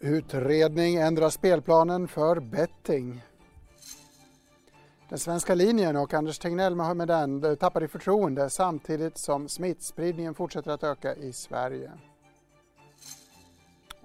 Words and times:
Utredning 0.00 0.96
ändrar 0.96 1.30
spelplanen 1.30 2.08
för 2.08 2.40
betting. 2.40 3.22
Den 5.08 5.18
svenska 5.18 5.54
linjen 5.54 5.96
och 5.96 6.14
Anders 6.14 6.38
Tegnell 6.38 6.74
med 6.74 7.08
den 7.08 7.56
tappar 7.56 7.84
i 7.84 7.88
förtroende 7.88 8.50
samtidigt 8.50 9.18
som 9.18 9.48
smittspridningen 9.48 10.34
fortsätter 10.34 10.70
att 10.70 10.84
öka 10.84 11.14
i 11.14 11.32
Sverige. 11.32 11.92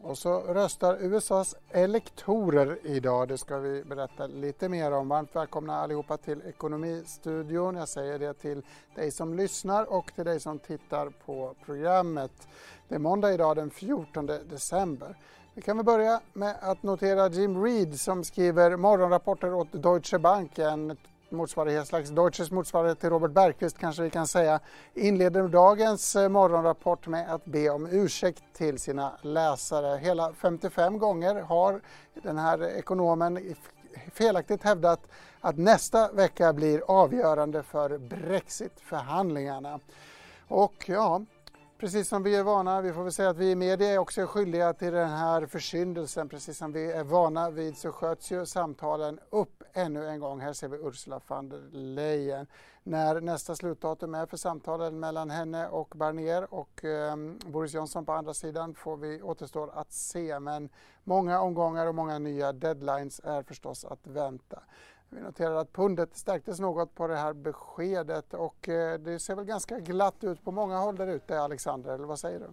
Och 0.01 0.17
så 0.17 0.39
röstar 0.39 0.97
USAs 0.99 1.55
elektorer 1.69 2.79
idag. 2.83 3.27
Det 3.27 3.37
ska 3.37 3.57
vi 3.57 3.83
berätta 3.83 4.27
lite 4.27 4.69
mer 4.69 4.91
om. 4.91 5.09
Varmt 5.09 5.35
välkomna 5.35 5.75
allihopa 5.75 6.17
till 6.17 6.41
Ekonomistudion. 6.41 7.75
Jag 7.75 7.87
säger 7.87 8.19
det 8.19 8.33
till 8.33 8.61
dig 8.95 9.11
som 9.11 9.33
lyssnar 9.33 9.93
och 9.93 10.11
till 10.15 10.25
dig 10.25 10.39
som 10.39 10.59
tittar 10.59 11.09
på 11.09 11.55
programmet. 11.65 12.47
Det 12.87 12.95
är 12.95 12.99
måndag 12.99 13.33
idag 13.33 13.55
den 13.55 13.69
14 13.69 14.25
december. 14.25 15.17
Vi 15.55 15.61
kan 15.61 15.77
väl 15.77 15.85
börja 15.85 16.21
med 16.33 16.55
att 16.61 16.83
notera 16.83 17.29
Jim 17.29 17.63
Reed 17.63 17.99
som 17.99 18.23
skriver 18.23 18.77
morgonrapporter 18.77 19.53
åt 19.53 19.67
Deutsche 19.71 20.19
Bank, 20.19 20.59
en 20.59 20.97
motsvarighet, 21.29 21.87
slags 21.87 22.09
Deutsches 22.09 22.51
motsvarighet 22.51 22.99
till 22.99 23.09
Robert 23.09 23.31
Bergqvist 23.31 23.77
kanske 23.77 24.03
vi 24.03 24.09
kan 24.09 24.27
säga, 24.27 24.59
inleder 24.93 25.47
dagens 25.47 26.15
eh, 26.15 26.29
morgonrapport 26.29 27.07
med 27.07 27.33
att 27.33 27.45
be 27.45 27.69
om 27.69 27.87
ursäkt 27.91 28.43
till 28.53 28.79
sina 28.79 29.13
läsare. 29.21 29.97
Hela 29.97 30.33
55 30.33 30.97
gånger 30.97 31.35
har 31.35 31.81
den 32.13 32.37
här 32.37 32.63
ekonomen 32.63 33.55
felaktigt 34.13 34.63
hävdat 34.63 35.07
att 35.41 35.57
nästa 35.57 36.11
vecka 36.11 36.53
blir 36.53 36.83
avgörande 36.87 37.63
för 37.63 37.97
Brexitförhandlingarna. 37.97 39.79
Och 40.47 40.85
ja, 40.87 41.21
precis 41.83 42.07
som 42.07 42.23
vi 42.23 42.35
är 42.35 42.43
vana, 42.43 42.81
vi 42.81 42.93
får 42.93 43.03
väl 43.03 43.11
säga 43.11 43.29
att 43.29 43.37
vi 43.37 43.51
i 43.51 43.55
media 43.55 43.89
är 43.89 43.97
också 43.97 44.25
skyldiga 44.25 44.73
till 44.73 44.93
den 44.93 45.09
här 45.09 45.45
försyndelsen. 45.45 46.29
Precis 46.29 46.57
som 46.57 46.71
vi 46.71 46.91
är 46.91 47.03
vana 47.03 47.49
vid 47.49 47.77
så 47.77 47.91
sköts 47.91 48.31
ju 48.31 48.45
samtalen 48.45 49.19
upp 49.29 49.63
ännu 49.73 50.07
en 50.07 50.19
gång. 50.19 50.39
Här 50.39 50.53
ser 50.53 50.67
vi 50.67 50.77
Ursula 50.77 51.21
von 51.27 51.49
der 51.49 51.61
Leyen. 51.71 52.47
När 52.83 53.21
nästa 53.21 53.55
slutdatum 53.55 54.15
är 54.15 54.25
för 54.25 54.37
samtalen 54.37 54.99
mellan 54.99 55.29
henne 55.29 55.67
och 55.67 55.93
Barnier 55.95 56.53
och 56.53 56.85
eh, 56.85 57.15
Boris 57.45 57.73
Johnson 57.73 58.05
på 58.05 58.13
andra 58.13 58.33
sidan 58.33 58.75
får 58.75 58.97
vi 58.97 59.21
återstår 59.21 59.71
att 59.73 59.93
se. 59.93 60.39
Men 60.39 60.69
många 61.03 61.41
omgångar 61.41 61.87
och 61.87 61.95
många 61.95 62.19
nya 62.19 62.53
deadlines 62.53 63.21
är 63.23 63.43
förstås 63.43 63.85
att 63.85 64.07
vänta. 64.07 64.59
Vi 65.15 65.21
noterar 65.21 65.55
att 65.55 65.73
pundet 65.73 66.17
stärktes 66.17 66.59
något 66.59 66.95
på 66.95 67.07
det 67.07 67.15
här 67.15 67.33
beskedet 67.33 68.33
och 68.33 68.69
eh, 68.69 68.99
det 68.99 69.19
ser 69.19 69.35
väl 69.35 69.45
ganska 69.45 69.79
glatt 69.79 70.23
ut 70.23 70.43
på 70.43 70.51
många 70.51 70.77
håll 70.77 70.95
där 70.95 71.07
ute, 71.07 71.41
Alexander, 71.41 71.93
eller 71.93 72.05
vad 72.05 72.19
säger 72.19 72.39
du? 72.39 72.45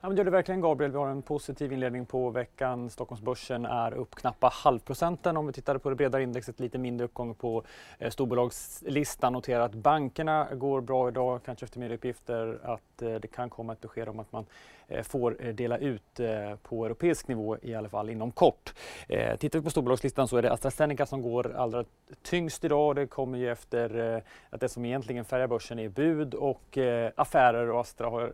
Ja, 0.00 0.08
men 0.08 0.16
det 0.16 0.20
gör 0.20 0.24
det 0.24 0.30
verkligen 0.30 0.60
Gabriel. 0.60 0.92
Vi 0.92 0.98
har 0.98 1.08
en 1.08 1.22
positiv 1.22 1.72
inledning 1.72 2.06
på 2.06 2.30
veckan. 2.30 2.90
Stockholmsbörsen 2.90 3.64
är 3.66 3.94
upp 3.94 4.14
knappa 4.14 4.50
halvprocenten. 4.52 5.36
Om 5.36 5.46
vi 5.46 5.52
tittar 5.52 5.78
på 5.78 5.90
det 5.90 5.96
bredare 5.96 6.22
indexet, 6.22 6.60
lite 6.60 6.78
mindre 6.78 7.04
uppgång 7.04 7.34
på 7.34 7.62
eh, 7.98 8.10
storbolagslistan. 8.10 9.32
Notera 9.32 9.64
att 9.64 9.74
bankerna 9.74 10.48
går 10.54 10.80
bra 10.80 11.08
idag, 11.08 11.40
kanske 11.44 11.64
efter 11.64 11.78
medieuppgifter 11.78 12.58
att 12.62 13.02
eh, 13.02 13.14
det 13.14 13.28
kan 13.28 13.50
komma 13.50 13.72
ett 13.72 13.80
besked 13.80 14.08
om 14.08 14.20
att 14.20 14.32
man 14.32 14.46
eh, 14.88 15.02
får 15.02 15.36
eh, 15.40 15.54
dela 15.54 15.78
ut 15.78 16.20
eh, 16.20 16.54
på 16.62 16.84
europeisk 16.84 17.28
nivå 17.28 17.56
i 17.62 17.74
alla 17.74 17.88
fall 17.88 18.10
inom 18.10 18.32
kort. 18.32 18.74
Eh, 19.08 19.36
tittar 19.36 19.58
vi 19.58 19.64
på 19.64 19.70
storbolagslistan 19.70 20.28
så 20.28 20.36
är 20.36 20.42
det 20.42 20.52
AstraZeneca 20.52 21.06
som 21.06 21.22
går 21.22 21.56
allra 21.56 21.84
tyngst 22.22 22.64
idag. 22.64 22.96
Det 22.96 23.06
kommer 23.06 23.38
ju 23.38 23.50
efter 23.50 24.14
eh, 24.14 24.22
att 24.50 24.60
det 24.60 24.68
som 24.68 24.84
egentligen 24.84 25.24
färgar 25.24 25.46
börsen 25.46 25.78
är 25.78 25.88
bud 25.88 26.34
och 26.34 26.78
eh, 26.78 27.10
affärer 27.16 27.70
och 27.70 27.80
Astra 27.80 28.08
har 28.10 28.32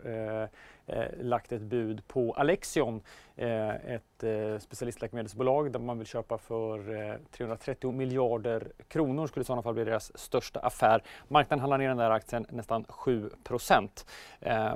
eh, 0.87 1.05
lagt 1.21 1.51
ett 1.51 1.61
bud 1.61 2.07
på 2.07 2.33
Alexion, 2.33 3.01
eh, 3.35 3.69
ett 3.69 4.23
eh, 4.23 4.57
specialistläkemedelsbolag 4.59 5.71
där 5.71 5.79
man 5.79 5.97
vill 5.97 6.07
köpa 6.07 6.37
för 6.37 6.95
eh, 7.11 7.15
330 7.31 7.91
miljarder 7.91 8.71
kronor. 8.87 9.27
skulle 9.27 9.41
i 9.41 9.45
sådana 9.45 9.61
fall 9.61 9.73
bli 9.73 9.83
deras 9.83 10.17
största 10.17 10.59
affär. 10.59 11.03
Marknaden 11.27 11.59
handlar 11.59 11.77
ner 11.77 11.87
den 11.87 11.97
där 11.97 12.11
aktien 12.11 12.45
nästan 12.49 12.85
7 12.89 13.29
procent. 13.43 14.05
Eh, 14.39 14.75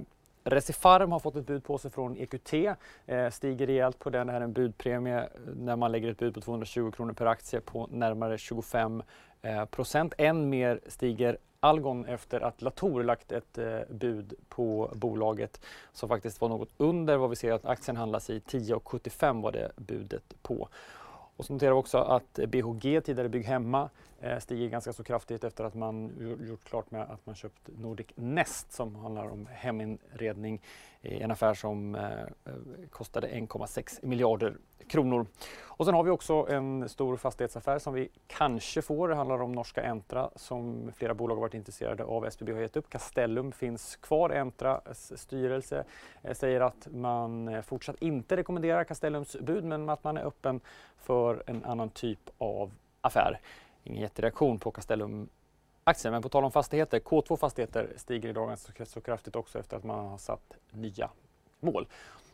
Recipharm 0.49 1.11
har 1.11 1.19
fått 1.19 1.35
ett 1.35 1.45
bud 1.45 1.63
på 1.63 1.77
sig 1.77 1.91
från 1.91 2.17
EQT, 2.17 2.53
eh, 3.05 3.29
stiger 3.29 3.67
rejält 3.67 3.99
på 3.99 4.09
den. 4.09 4.27
Det 4.27 4.33
här 4.33 4.39
är 4.39 4.43
en 4.43 4.53
budpremie 4.53 5.19
eh, 5.19 5.27
när 5.55 5.75
man 5.75 5.91
lägger 5.91 6.11
ett 6.11 6.17
bud 6.17 6.33
på 6.33 6.41
220 6.41 6.91
kronor 6.91 7.13
per 7.13 7.25
aktie 7.25 7.61
på 7.61 7.87
närmare 7.91 8.37
25 8.37 9.03
eh, 9.41 9.65
procent. 9.65 10.13
Än 10.17 10.49
mer 10.49 10.79
stiger 10.87 11.37
Algon 11.59 12.05
efter 12.05 12.41
att 12.41 12.61
Latour 12.61 13.03
lagt 13.03 13.31
ett 13.31 13.57
eh, 13.57 13.79
bud 13.89 14.33
på 14.49 14.91
bolaget 14.95 15.61
som 15.93 16.09
faktiskt 16.09 16.41
var 16.41 16.49
något 16.49 16.69
under 16.77 17.17
vad 17.17 17.29
vi 17.29 17.35
ser 17.35 17.51
att 17.51 17.65
aktien 17.65 17.97
handlas 17.97 18.29
i. 18.29 18.39
10,75 18.39 19.41
var 19.41 19.51
det 19.51 19.71
budet 19.75 20.33
på. 20.41 20.69
Och 21.37 21.45
så 21.45 21.53
noterar 21.53 21.71
vi 21.71 21.77
också 21.77 21.97
att 21.97 22.33
BHG, 22.33 23.01
tidigare 23.01 23.29
Bygg 23.29 23.45
Hemma, 23.45 23.89
eh, 24.19 24.39
stiger 24.39 24.67
ganska 24.67 24.93
så 24.93 25.03
kraftigt 25.03 25.43
efter 25.43 25.63
att 25.63 25.73
man 25.73 26.11
gjort 26.47 26.63
klart 26.63 26.91
med 26.91 27.01
att 27.01 27.25
man 27.25 27.35
köpt 27.35 27.69
Nordic 27.77 28.07
Nest 28.15 28.71
som 28.71 28.95
handlar 28.95 29.29
om 29.29 29.47
heminredning 29.51 30.61
en 31.07 31.31
affär 31.31 31.53
som 31.53 31.95
eh, 31.95 32.21
eh, 32.21 32.53
kostade 32.89 33.27
1,6 33.27 34.05
miljarder 34.05 34.57
kronor. 34.87 35.27
Och 35.63 35.85
sen 35.85 35.93
har 35.93 36.03
vi 36.03 36.09
också 36.09 36.47
en 36.49 36.89
stor 36.89 37.17
fastighetsaffär 37.17 37.79
som 37.79 37.93
vi 37.93 38.09
kanske 38.27 38.81
får. 38.81 39.07
Det 39.07 39.15
handlar 39.15 39.41
om 39.41 39.51
norska 39.51 39.83
Entra 39.83 40.29
som 40.35 40.91
flera 40.95 41.13
bolag 41.13 41.35
har 41.35 41.41
varit 41.41 41.53
intresserade 41.53 42.03
av. 42.03 42.25
SBB 42.25 42.51
har 42.51 42.61
gett 42.61 42.77
upp. 42.77 42.89
Castellum 42.89 43.51
finns 43.51 43.95
kvar. 43.95 44.29
Entras 44.29 45.19
styrelse 45.19 45.83
eh, 46.21 46.33
säger 46.33 46.61
att 46.61 46.87
man 46.91 47.63
fortsatt 47.63 47.95
inte 47.99 48.37
rekommenderar 48.37 48.83
Castellums 48.83 49.35
bud 49.39 49.63
men 49.63 49.89
att 49.89 50.03
man 50.03 50.17
är 50.17 50.25
öppen 50.25 50.59
för 50.97 51.43
en 51.47 51.65
annan 51.65 51.89
typ 51.89 52.29
av 52.37 52.71
affär. 53.01 53.39
Ingen 53.83 54.01
jättereaktion 54.01 54.59
på 54.59 54.71
Castellum 54.71 55.29
aktier. 55.87 56.11
Men 56.11 56.21
på 56.21 56.29
tal 56.29 56.43
om 56.43 56.51
fastigheter, 56.51 56.99
K2 56.99 57.37
Fastigheter 57.37 57.93
stiger 57.95 58.29
idag 58.29 58.47
ganska 58.47 58.85
så 58.85 59.01
kraftigt 59.01 59.35
också 59.35 59.59
efter 59.59 59.77
att 59.77 59.83
man 59.83 60.07
har 60.07 60.17
satt 60.17 60.57
nya 60.71 61.09
mål. 61.59 61.87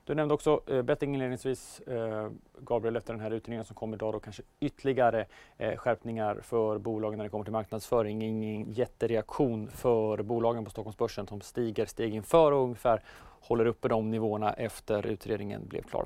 Du 0.06 0.16
nämnde 0.16 0.34
också 0.34 0.62
eh, 0.68 0.82
betting 0.82 1.14
inledningsvis, 1.14 1.80
eh, 1.80 2.30
Gabriel, 2.58 2.96
efter 2.96 3.14
den 3.14 3.20
här 3.20 3.32
utredningen 3.32 3.66
som 3.66 3.76
kom 3.76 3.94
idag, 3.94 4.14
då 4.14 4.20
kanske 4.20 4.44
ytterligare 4.60 5.26
eh, 5.58 5.78
skärpningar 5.78 6.40
för 6.42 6.78
bolagen 6.78 7.18
när 7.18 7.24
det 7.24 7.30
kommer 7.30 7.44
till 7.44 7.54
marknadsföring. 7.54 8.22
Ingen 8.22 8.72
jättereaktion 8.72 9.70
för 9.70 10.24
bolagen 10.24 10.66
på 10.66 10.72
Stockholmsbörsen 10.72 11.28
som 11.28 11.42
stiger 11.42 11.86
steg 11.86 12.16
inför 12.16 12.52
och 12.52 12.64
ungefär 12.64 13.02
håller 13.42 13.66
uppe 13.66 13.88
de 13.88 14.12
nivåerna 14.12 14.54
efter 14.54 15.08
utredningen 15.08 15.68
blev 15.68 15.82
klar. 15.82 16.06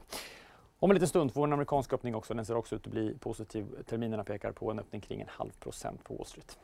Om 0.79 0.91
en 0.91 0.95
liten 0.95 1.07
stund 1.07 1.33
får 1.33 1.41
vi 1.41 1.43
en 1.43 1.53
amerikansk 1.53 1.93
öppning 1.93 2.15
också. 2.15 2.33
Den 2.33 2.45
ser 2.45 2.57
också 2.57 2.75
ut 2.75 2.87
att 2.87 2.91
bli 2.91 3.17
positiv. 3.19 3.65
Terminerna 3.89 4.23
pekar 4.23 4.51
på 4.51 4.71
en 4.71 4.79
öppning 4.79 5.01
kring 5.01 5.21
en 5.21 5.27
halv 5.29 5.51
procent 5.59 6.03
på 6.03 6.13
Wall 6.13 6.25
Street. 6.25 6.57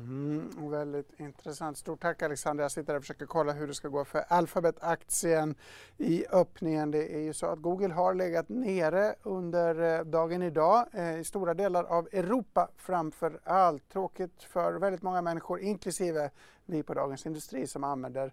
Mm, 0.00 0.70
väldigt 0.70 1.20
intressant. 1.20 1.78
Stort 1.78 2.00
tack 2.00 2.22
Alexander. 2.22 2.64
Jag 2.64 2.72
sitter 2.72 2.96
och 2.96 3.02
försöker 3.02 3.26
kolla 3.26 3.52
hur 3.52 3.66
det 3.66 3.74
ska 3.74 3.88
gå 3.88 4.04
för 4.04 4.24
Alphabet-aktien 4.28 5.54
i 5.98 6.26
öppningen. 6.32 6.90
Det 6.90 7.14
är 7.14 7.20
ju 7.20 7.32
så 7.32 7.46
att 7.46 7.58
Google 7.58 7.94
har 7.94 8.14
legat 8.14 8.48
nere 8.48 9.14
under 9.22 9.98
eh, 9.98 10.04
dagen 10.04 10.42
idag 10.42 10.86
eh, 10.92 11.20
i 11.20 11.24
stora 11.24 11.54
delar 11.54 11.84
av 11.84 12.08
Europa 12.12 12.68
framför 12.76 13.40
allt. 13.44 13.88
Tråkigt 13.88 14.42
för 14.42 14.72
väldigt 14.72 15.02
många 15.02 15.22
människor, 15.22 15.60
inklusive 15.60 16.30
vi 16.66 16.82
på 16.82 16.94
Dagens 16.94 17.26
Industri 17.26 17.66
som 17.66 17.84
använder 17.84 18.32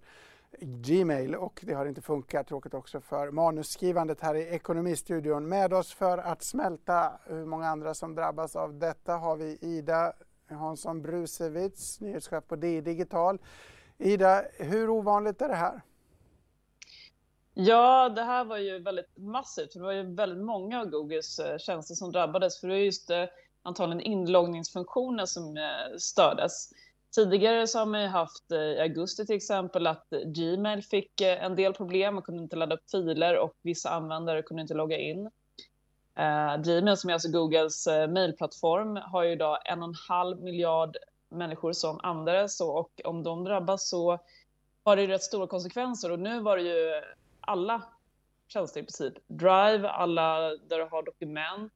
Gmail 0.60 1.36
och 1.36 1.60
det 1.64 1.74
har 1.74 1.86
inte 1.86 2.02
funkat. 2.02 2.48
Tråkigt 2.48 2.74
också 2.74 3.02
för 3.02 3.32
manusskrivandet 3.32 4.22
här 4.22 4.36
i 4.36 4.42
Ekonomistudion. 4.42 5.50
Med 5.50 5.74
oss 5.74 5.94
för 5.94 6.18
att 6.18 6.44
smälta 6.44 7.12
hur 7.26 7.46
många 7.46 7.68
andra 7.68 7.94
som 7.94 8.16
drabbas 8.16 8.56
av 8.56 8.80
detta 8.80 9.14
har 9.14 9.36
vi 9.36 9.58
Ida 9.62 10.14
Hansson 10.56 11.02
Brusewitz, 11.02 12.02
nyhetschef 12.02 12.48
på 12.48 12.56
DI 12.56 12.82
Digital. 12.82 13.40
Ida, 13.98 14.44
hur 14.58 14.90
ovanligt 14.90 15.42
är 15.42 15.48
det 15.48 15.56
här? 15.56 15.82
Ja, 17.60 18.10
det 18.10 18.24
här 18.24 18.46
var 18.46 18.58
ju 18.58 18.80
väldigt 18.80 19.18
massivt. 19.18 19.74
Det 19.74 19.80
var 19.80 19.92
ju 19.92 20.16
väldigt 20.16 20.46
många 20.46 20.82
av 20.82 20.86
Googles 20.86 21.40
eh, 21.40 21.58
tjänster 21.58 21.96
som 21.96 22.12
drabbades. 22.12 22.60
För 22.60 22.68
det 22.68 22.76
är 22.76 22.80
just 22.80 23.10
eh, 23.10 23.24
antagligen 23.64 24.02
inloggningsfunktionen 24.02 25.28
som 25.28 25.58
eh, 25.58 25.98
stördes. 25.98 26.70
Tidigare 27.16 27.68
så 27.68 27.80
har 27.80 27.86
man 27.86 28.02
ju 28.02 28.08
haft 28.08 28.52
i 28.52 28.80
augusti 28.80 29.26
till 29.26 29.36
exempel 29.36 29.88
att 29.88 30.08
Gmail 30.26 30.84
fick 30.84 31.22
en 31.22 31.56
del 31.56 31.74
problem. 31.74 32.14
Man 32.14 32.24
kunde 32.24 32.44
inte 32.44 32.56
ladda 32.56 32.76
upp 32.76 32.90
filer 32.92 33.38
och 33.38 33.54
vissa 33.62 33.90
användare 33.90 34.42
kunde 34.42 34.62
inte 34.62 34.74
logga 34.74 34.98
in. 34.98 35.30
Uh, 36.20 36.62
Gmail 36.62 36.98
som 36.98 37.10
är 37.10 37.14
alltså 37.14 37.32
Googles 37.32 37.88
uh, 37.88 38.08
mailplattform 38.08 38.96
har 38.96 39.24
ju 39.24 39.32
idag 39.32 39.58
en 39.66 39.82
och 39.82 39.88
en 39.88 39.96
halv 40.10 40.42
miljard 40.42 40.98
människor 41.30 41.74
som 41.74 42.00
använder 42.04 42.34
det. 42.34 42.64
och 42.64 43.02
om 43.04 43.24
de 43.24 43.44
drabbas 43.44 43.90
så 43.90 44.20
har 44.84 44.96
det 44.96 45.02
ju 45.02 45.08
rätt 45.08 45.24
stora 45.24 45.48
konsekvenser 45.48 46.12
och 46.12 46.20
nu 46.20 46.40
var 46.40 46.58
det 46.58 46.64
ju 46.64 47.02
alla 47.40 47.84
tjänster 48.48 48.80
i 48.80 48.84
princip. 48.84 49.14
Drive, 49.28 49.90
alla 49.90 50.40
där 50.40 50.78
du 50.78 50.88
har 50.92 51.04
dokument, 51.04 51.74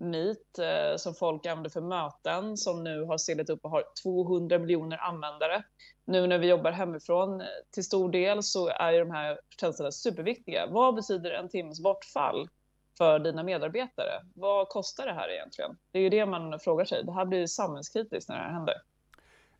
Meet 0.00 0.58
eh, 0.58 0.96
som 0.96 1.14
folk 1.14 1.46
använder 1.46 1.70
för 1.70 1.80
möten 1.80 2.56
som 2.56 2.84
nu 2.84 3.02
har 3.02 3.18
seglat 3.18 3.50
upp 3.50 3.64
och 3.64 3.70
har 3.70 3.84
200 4.02 4.58
miljoner 4.58 4.98
användare. 4.98 5.62
Nu 6.04 6.26
när 6.26 6.38
vi 6.38 6.48
jobbar 6.48 6.70
hemifrån 6.70 7.40
eh, 7.40 7.46
till 7.70 7.84
stor 7.84 8.10
del 8.10 8.42
så 8.42 8.68
är 8.68 8.92
ju 8.92 8.98
de 8.98 9.10
här 9.10 9.40
tjänsterna 9.60 9.92
superviktiga. 9.92 10.66
Vad 10.70 10.94
betyder 10.94 11.30
en 11.30 11.48
timmes 11.48 11.82
bortfall 11.82 12.48
för 13.00 13.18
dina 13.18 13.42
medarbetare. 13.42 14.24
Vad 14.34 14.68
kostar 14.68 15.06
det 15.06 15.12
här 15.12 15.28
egentligen? 15.32 15.78
Det 15.92 15.98
är 15.98 16.02
ju 16.02 16.08
det 16.08 16.26
man 16.26 16.60
frågar 16.60 16.84
sig. 16.84 17.04
Det 17.04 17.12
här 17.12 17.24
blir 17.24 17.46
samhällskritiskt 17.46 18.28
när 18.28 18.36
det 18.36 18.42
här 18.42 18.52
händer. 18.52 18.74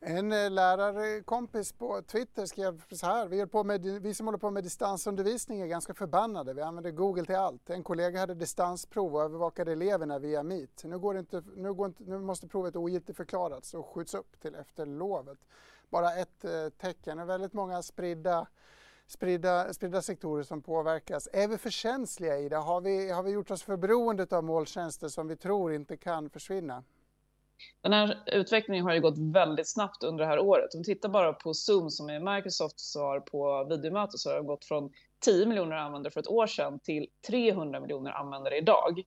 En 0.01 0.33
eh, 0.33 0.51
lärarkompis 0.51 1.73
på 1.73 2.03
Twitter 2.03 2.47
skrev 2.47 2.83
så 2.91 3.07
här, 3.07 3.27
vi, 3.29 3.47
på 3.47 3.65
med, 3.65 3.83
vi 3.83 4.15
som 4.15 4.27
håller 4.27 4.39
på 4.39 4.51
med 4.51 4.65
distansundervisning 4.65 5.61
är 5.61 5.67
ganska 5.67 5.95
förbannade, 5.95 6.55
vi 6.55 6.63
använder 6.63 6.91
Google 6.91 7.25
till 7.25 7.37
allt. 7.37 7.71
En 7.71 7.83
kollega 7.83 8.21
hade 8.21 8.35
distansprov 8.35 9.15
och 9.15 9.23
övervakade 9.23 9.73
eleverna 9.73 10.19
via 10.19 10.43
Meet. 10.43 10.85
Nu, 10.85 10.99
går 10.99 11.19
inte, 11.19 11.43
nu, 11.57 11.73
går 11.73 11.87
inte, 11.87 12.03
nu 12.03 12.19
måste 12.19 12.49
provet 12.49 12.77
ogiltigförklaras 12.77 13.75
och 13.75 13.87
skjuts 13.87 14.15
upp 14.15 14.41
till 14.41 14.55
efter 14.55 14.87
lovet. 14.87 15.39
Bara 15.91 16.15
ett 16.15 16.45
eh, 16.45 16.69
tecken, 16.81 17.19
är 17.19 17.25
väldigt 17.25 17.53
många 17.53 17.83
spridda 17.83 18.47
spridda, 19.11 19.75
spridda 19.75 20.03
sektorer 20.03 20.43
som 20.43 20.63
påverkas. 20.63 21.29
Är 21.33 21.49
vi 21.49 21.59
för 21.59 21.71
känsliga 21.71 22.39
i 22.39 22.49
det? 22.49 22.57
Har 22.57 22.81
vi, 22.81 23.11
har 23.11 23.23
vi 23.23 23.31
gjort 23.31 23.51
oss 23.51 23.63
för 23.63 23.77
beroende 23.77 24.27
av 24.31 24.45
molntjänster 24.45 25.09
som 25.09 25.29
vi 25.29 25.37
tror 25.37 25.73
inte 25.73 25.97
kan 25.97 26.31
försvinna? 26.31 26.85
Den 27.83 27.93
här 27.93 28.23
utvecklingen 28.27 28.85
har 28.85 28.95
ju 28.95 29.01
gått 29.01 29.19
väldigt 29.19 29.69
snabbt 29.69 30.03
under 30.03 30.25
det 30.25 30.31
här 30.31 30.39
året. 30.39 30.75
Om 30.75 30.81
vi 30.81 30.85
tittar 30.85 31.09
bara 31.09 31.33
på 31.33 31.55
Zoom 31.55 31.91
som 31.91 32.11
är 32.11 32.37
Microsofts 32.37 32.93
svar 32.93 33.21
på 33.21 33.65
videomöte 33.65 34.19
så 34.19 34.31
har 34.31 34.37
det 34.37 34.43
gått 34.43 34.65
från 34.65 34.93
10 35.21 35.47
miljoner 35.47 35.77
användare 35.77 36.13
för 36.13 36.21
ett 36.21 36.29
år 36.29 36.47
sedan 36.47 36.79
till 36.79 37.07
300 37.29 37.81
miljoner 37.81 38.11
användare 38.11 38.59
idag. 38.59 39.03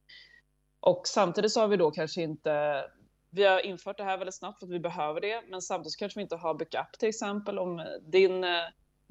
Och 0.80 1.08
samtidigt 1.08 1.52
så 1.52 1.60
har 1.60 1.68
vi 1.68 1.78
då 1.78 1.92
kanske 1.92 2.22
inte 2.22 2.84
vi 3.30 3.44
har 3.44 3.60
infört 3.60 3.98
det 3.98 4.04
här 4.04 4.18
väldigt 4.18 4.36
snabbt 4.36 4.60
för 4.60 4.66
att 4.66 4.72
vi 4.72 4.80
behöver 4.80 5.22
det, 5.22 5.44
men 5.50 5.62
samtidigt 5.62 5.98
kanske 5.98 6.20
vi 6.20 6.24
inte 6.24 6.36
har 6.36 6.54
backup 6.54 7.00
till 7.00 7.10
exempel. 7.10 7.60
Om 7.60 8.00
din 8.02 8.44
eh, 8.44 8.50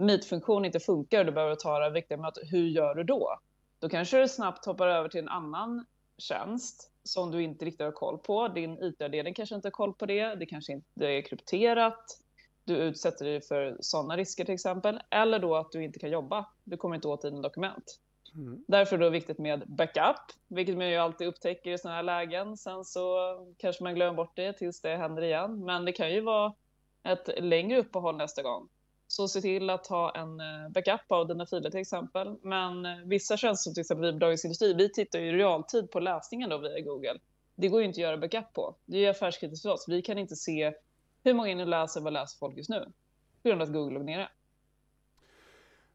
Meet-funktion 0.02 0.64
inte 0.64 0.81
funkar 0.81 1.19
och 1.19 1.26
du 1.26 1.32
behöver 1.32 1.54
ta 1.54 1.78
det 1.78 1.90
viktiga 1.90 2.19
mötet, 2.19 2.43
hur 2.52 2.66
gör 2.66 2.94
du 2.94 3.04
då? 3.04 3.38
Då 3.78 3.88
kanske 3.88 4.20
du 4.20 4.28
snabbt 4.28 4.66
hoppar 4.66 4.88
över 4.88 5.08
till 5.08 5.20
en 5.20 5.28
annan 5.28 5.87
tjänst 6.19 6.90
som 7.02 7.31
du 7.31 7.43
inte 7.43 7.64
riktigt 7.64 7.84
har 7.84 7.93
koll 7.93 8.19
på. 8.19 8.49
Din 8.49 8.78
IT-avdelning 8.82 9.34
kanske 9.34 9.54
inte 9.54 9.66
har 9.66 9.72
koll 9.72 9.94
på 9.94 10.06
det. 10.06 10.34
Det 10.34 10.46
kanske 10.46 10.72
inte 10.72 11.06
är 11.06 11.22
krypterat. 11.22 12.19
Du 12.64 12.76
utsätter 12.76 13.25
dig 13.25 13.40
för 13.40 13.76
sådana 13.81 14.16
risker 14.16 14.44
till 14.44 14.54
exempel. 14.54 15.00
Eller 15.10 15.38
då 15.38 15.56
att 15.56 15.72
du 15.72 15.84
inte 15.84 15.99
kan 15.99 16.10
jobba. 16.10 16.46
Du 16.64 16.76
kommer 16.76 16.94
inte 16.94 17.08
åt 17.08 17.22
dina 17.22 17.40
dokument. 17.40 17.98
Mm. 18.34 18.64
Därför 18.69 18.96
är 18.96 19.00
det 19.00 19.10
viktigt 19.10 19.38
med 19.38 19.64
backup, 19.66 20.16
vilket 20.48 20.76
man 20.76 20.90
ju 20.90 20.96
alltid 20.96 21.26
upptäcker 21.28 21.72
i 21.72 21.78
sådana 21.78 21.96
här 21.96 22.02
lägen. 22.02 22.56
Sen 22.56 22.84
så 22.84 23.37
kanske 23.58 23.82
man 23.82 23.94
glömmer 23.94 24.16
bort 24.16 24.37
det 24.37 24.52
tills 24.52 24.81
det 24.81 24.96
händer 24.96 25.22
igen. 25.22 25.64
Men 25.64 25.84
det 25.84 25.93
kan 25.93 26.12
ju 26.12 26.20
vara 26.20 26.55
ett 27.02 27.43
längre 27.43 27.78
uppehåll 27.78 28.16
nästa 28.16 28.43
gång. 28.43 28.69
Så 29.12 29.29
se 29.29 29.41
till 29.41 29.70
att 29.70 29.87
ha 29.87 30.14
en 30.14 30.41
eh, 30.41 30.69
backup 30.70 31.12
av 31.12 31.29
dina 31.29 31.47
filer 31.47 31.70
till 31.70 31.81
exempel. 31.81 32.37
Men 32.43 32.87
eh, 32.87 32.97
vissa 33.05 33.37
tjänster 33.37 33.69
som 33.69 33.75
till 33.75 33.81
exempel 33.81 34.06
vi 34.06 34.12
på 34.12 34.19
Dagens 34.19 34.44
Industri, 34.44 34.75
vi 34.75 34.93
tittar 34.93 35.19
ju 35.19 35.26
i 35.26 35.32
realtid 35.32 35.91
på 35.91 36.00
läsningen 36.00 36.50
då 36.50 36.59
via 36.59 36.81
Google. 36.81 37.19
Det 37.55 37.69
går 37.69 37.81
ju 37.81 37.87
inte 37.87 37.97
att 37.97 38.03
göra 38.03 38.17
backup 38.17 38.53
på. 38.53 38.75
Det 38.85 38.97
är 38.97 39.00
ju 39.00 39.06
affärskritiskt 39.06 39.62
för 39.62 39.73
oss. 39.73 39.85
Vi 39.88 40.03
kan 40.03 40.19
inte 40.19 40.37
se 40.37 40.73
hur 41.25 41.35
många 41.35 41.49
inne 41.49 41.64
läser, 41.64 42.00
vad 42.00 42.12
läser 42.12 42.38
folk 42.38 42.56
just 42.56 42.70
nu? 42.70 42.93
På 43.43 43.49
grund 43.49 43.62
av 43.62 43.69
att 43.69 43.75
Google 43.75 43.94
låg 43.94 44.05
nere. 44.05 44.29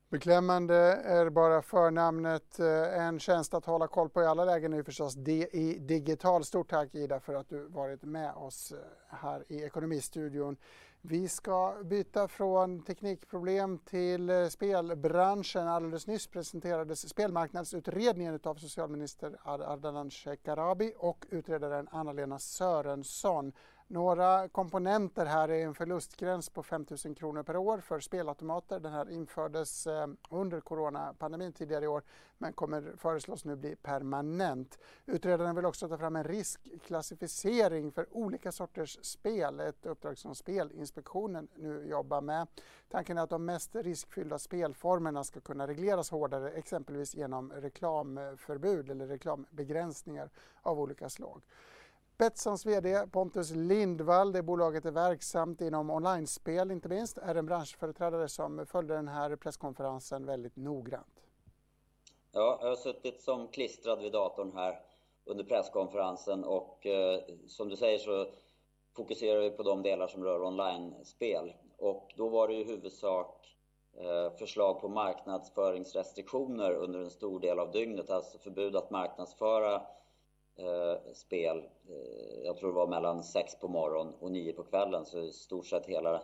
Beklämmande 0.10 0.76
är 1.04 1.30
bara 1.30 1.62
förnamnet. 1.62 2.60
Eh, 2.60 3.06
en 3.06 3.20
tjänst 3.20 3.54
att 3.54 3.66
hålla 3.66 3.88
koll 3.88 4.10
på 4.10 4.22
i 4.22 4.26
alla 4.26 4.46
lägen 4.46 4.74
är 4.74 4.84
förstås 4.84 5.16
DI 5.16 5.78
Digital. 5.80 6.44
Stort 6.44 6.70
tack 6.70 6.96
Ida 6.96 7.20
för 7.20 7.36
att 7.36 7.50
du 7.50 7.68
varit 7.68 8.04
med 8.04 8.34
oss 8.34 8.74
här 9.10 9.44
i 9.48 9.64
Ekonomistudion. 9.64 10.58
Vi 11.02 11.28
ska 11.28 11.76
byta 11.84 12.28
från 12.28 12.82
teknikproblem 12.82 13.78
till 13.78 14.30
eh, 14.30 14.48
spelbranschen. 14.48 15.68
Alldeles 15.68 16.08
nyss 16.08 16.28
presenterades 16.28 17.10
spelmarknadsutredningen 17.10 18.40
av 18.44 18.56
socialminister 18.56 19.38
Ardalan 19.44 20.10
Shekarabi 20.10 20.94
och 20.98 21.26
utredaren 21.30 21.88
Anna-Lena 21.92 22.40
Sörensson. 22.40 23.54
Några 23.90 24.48
komponenter 24.48 25.26
här 25.26 25.50
är 25.50 25.66
en 25.66 25.76
förlustgräns 25.76 26.50
på 26.50 26.64
5 26.64 26.86
000 27.06 27.16
kronor 27.16 27.44
per 27.44 27.58
år 27.58 27.80
för 27.80 28.00
spelautomater. 28.00 28.80
Den 28.80 28.92
här 28.92 29.10
infördes 29.12 29.88
eh, 29.88 30.08
under 30.30 30.60
coronapandemin 30.60 31.54
tidigare 31.54 31.86
i 31.86 31.88
år 31.88 32.04
men 32.38 32.54
kommer 32.54 32.94
föreslås 32.98 33.46
nu 33.46 33.56
bli 33.56 33.76
permanent. 33.76 34.80
Utredaren 35.06 35.56
vill 35.56 35.66
också 35.66 35.90
ta 35.90 35.98
fram 35.98 36.16
en 36.16 36.24
riskklassificering 36.24 37.92
för 37.92 38.08
olika 38.12 38.52
sorters 38.52 39.00
spel, 39.02 39.60
ett 39.60 39.86
uppdrag 39.86 40.18
som 40.18 40.36
Spelinspektionen 40.36 41.48
nu 41.56 41.88
jobbar 41.90 42.22
med. 42.22 42.48
Tanken 42.90 43.18
är 43.18 43.22
att 43.22 43.30
de 43.30 43.46
mest 43.46 43.76
riskfyllda 43.76 44.40
spelformerna 44.40 45.24
ska 45.24 45.40
kunna 45.40 45.68
regleras 45.68 46.12
hårdare, 46.12 46.52
exempelvis 46.52 47.16
genom 47.16 47.52
reklamförbud 47.52 48.90
eller 48.90 49.08
reklambegränsningar 49.08 50.30
av 50.62 50.80
olika 50.80 51.10
slag. 51.10 51.42
Betssons 52.20 52.66
VD 52.66 53.08
Pontus 53.12 53.52
Lindvall, 53.52 54.32
det 54.32 54.44
bolaget 54.44 54.86
är 54.86 54.92
verksamt 54.92 55.62
inom 55.62 55.90
online-spel 55.90 56.72
inte 56.72 56.90
minst, 56.90 57.18
är 57.18 57.36
en 57.36 57.46
branschföreträdare 57.46 58.30
som 58.30 58.66
följde 58.66 58.94
den 58.94 59.08
här 59.08 59.36
presskonferensen 59.36 60.26
väldigt 60.26 60.56
noggrant. 60.56 61.24
Ja, 62.32 62.60
jag 62.62 62.70
har 62.70 62.76
suttit 62.76 63.22
som 63.22 63.48
klistrad 63.48 64.02
vid 64.02 64.12
datorn 64.12 64.52
här 64.56 64.80
under 65.26 65.44
presskonferensen 65.44 66.44
och 66.44 66.86
eh, 66.86 67.20
som 67.48 67.70
du 67.70 67.76
säger 67.76 67.98
så 67.98 68.28
fokuserar 68.96 69.42
vi 69.42 69.52
på 69.52 69.64
de 69.64 69.84
delar 69.84 70.08
som 70.08 70.24
rör 70.24 70.44
online-spel. 70.44 71.54
Och 71.78 72.14
då 72.16 72.30
var 72.30 72.48
det 72.48 72.54
i 72.54 72.64
huvudsak 72.64 73.58
eh, 73.98 74.38
förslag 74.38 74.82
på 74.82 74.88
marknadsföringsrestriktioner 74.88 76.72
under 76.72 77.00
en 77.00 77.10
stor 77.10 77.40
del 77.40 77.60
av 77.60 77.72
dygnet, 77.72 78.10
alltså 78.10 78.38
förbud 78.38 78.76
att 78.76 78.92
marknadsföra 78.92 79.82
eh, 80.58 81.14
spel. 81.14 81.58
Eh, 81.90 82.46
jag 82.46 82.58
tror 82.58 82.70
det 82.70 82.76
var 82.76 82.88
mellan 82.88 83.24
sex 83.24 83.60
på 83.60 83.68
morgonen 83.68 84.14
och 84.20 84.32
nio 84.32 84.54
på 84.54 84.64
kvällen, 84.64 85.06
så 85.06 85.20
i 85.20 85.32
stort 85.32 85.66
sett 85.66 85.86
hela 85.86 86.24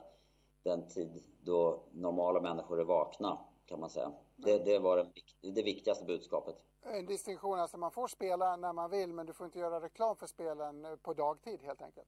den 0.64 0.88
tid 0.88 1.24
då 1.42 1.84
normala 1.92 2.42
människor 2.42 2.80
är 2.80 2.84
vakna, 2.84 3.38
kan 3.66 3.80
man 3.80 3.90
säga. 3.90 4.12
Det, 4.36 4.58
det 4.58 4.80
var 4.80 4.98
det, 4.98 5.52
det 5.52 5.64
viktigaste 5.64 6.06
budskapet. 6.06 6.56
En 6.82 7.06
distinktion, 7.06 7.60
alltså 7.60 7.78
man 7.78 7.92
får 7.92 8.08
spela 8.08 8.56
när 8.56 8.74
man 8.74 8.90
vill, 8.90 9.14
men 9.14 9.26
du 9.26 9.34
får 9.34 9.46
inte 9.46 9.60
göra 9.60 9.82
reklam 9.82 10.16
för 10.16 10.28
spelen 10.28 10.98
på 11.02 11.14
dagtid 11.14 11.62
helt 11.62 11.82
enkelt? 11.82 12.08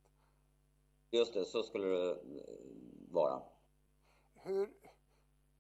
Just 1.11 1.33
det, 1.33 1.45
så 1.45 1.63
skulle 1.63 1.87
det 1.87 2.11
eh, 2.11 2.17
vara. 3.11 3.41
Hur, 4.33 4.73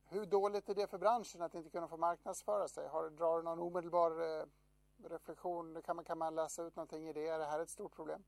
hur 0.05 0.25
dåligt 0.25 0.69
är 0.69 0.75
det 0.75 0.87
för 0.87 0.97
branschen 0.97 1.41
att 1.41 1.55
inte 1.55 1.69
kunna 1.69 1.87
få 1.87 1.97
marknadsföra 1.97 2.67
sig? 2.67 2.87
Har, 2.87 3.09
drar 3.09 3.37
du 3.37 3.43
någon 3.43 3.59
omedelbar 3.59 4.11
eh, 4.11 4.45
reflektion? 5.03 5.81
Kan 5.81 5.95
man, 5.95 6.05
kan 6.05 6.17
man 6.17 6.35
läsa 6.35 6.63
ut 6.63 6.75
någonting 6.75 7.07
i 7.09 7.13
det? 7.13 7.27
Är 7.27 7.39
det 7.39 7.45
här 7.45 7.59
ett 7.59 7.69
stort 7.69 7.95
problem? 7.95 8.23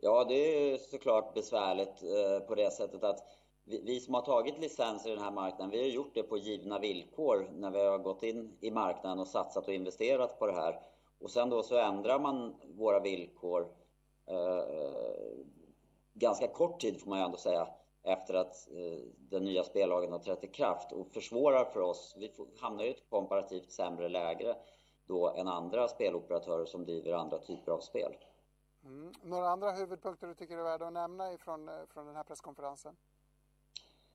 Ja, 0.00 0.24
det 0.24 0.34
är 0.34 0.78
såklart 0.78 1.34
besvärligt 1.34 2.02
eh, 2.02 2.46
på 2.46 2.54
det 2.54 2.72
sättet 2.72 3.04
att 3.04 3.20
vi, 3.64 3.82
vi, 3.84 4.00
som 4.00 4.14
har 4.14 4.22
tagit 4.22 4.58
licenser 4.58 5.10
i 5.10 5.14
den 5.14 5.24
här 5.24 5.30
marknaden, 5.30 5.70
vi 5.70 5.78
har 5.78 5.88
gjort 5.88 6.14
det 6.14 6.22
på 6.22 6.38
givna 6.38 6.78
villkor 6.78 7.50
när 7.52 7.70
vi 7.70 7.84
har 7.84 7.98
gått 7.98 8.22
in 8.22 8.56
i 8.60 8.70
marknaden 8.70 9.18
och 9.18 9.28
satsat 9.28 9.68
och 9.68 9.74
investerat 9.74 10.38
på 10.38 10.46
det 10.46 10.52
här. 10.52 10.80
Och 11.18 11.30
sen 11.30 11.50
då 11.50 11.62
så 11.62 11.76
ändrar 11.76 12.18
man 12.18 12.54
våra 12.64 13.00
villkor 13.00 13.68
eh, 14.26 14.64
ganska 16.14 16.48
kort 16.48 16.80
tid 16.80 17.00
får 17.00 17.10
man 17.10 17.18
ju 17.18 17.24
ändå 17.24 17.36
säga 17.36 17.68
efter 18.02 18.34
att 18.34 18.68
eh, 18.70 19.00
den 19.16 19.44
nya 19.44 19.64
spellagen 19.64 20.12
har 20.12 20.18
trätt 20.18 20.44
i 20.44 20.48
kraft 20.48 20.92
och 20.92 21.08
försvårar 21.08 21.64
för 21.64 21.80
oss. 21.80 22.14
Vi 22.18 22.32
hamnar 22.60 22.84
i 22.84 22.90
ett 22.90 23.10
komparativt 23.10 23.70
sämre 23.70 24.08
läge 24.08 24.56
då 25.06 25.30
än 25.30 25.48
andra 25.48 25.88
speloperatörer 25.88 26.64
som 26.64 26.84
driver 26.84 27.12
andra 27.12 27.38
typer 27.38 27.72
av 27.72 27.80
spel. 27.80 28.16
Mm. 28.84 29.12
Några 29.22 29.48
andra 29.48 29.72
huvudpunkter 29.72 30.26
du 30.26 30.34
tycker 30.34 30.58
är 30.58 30.62
värda 30.62 30.86
att 30.86 30.92
nämna 30.92 31.32
ifrån, 31.32 31.68
eh, 31.68 31.74
från 31.88 32.06
den 32.06 32.16
här 32.16 32.24
presskonferensen? 32.24 32.96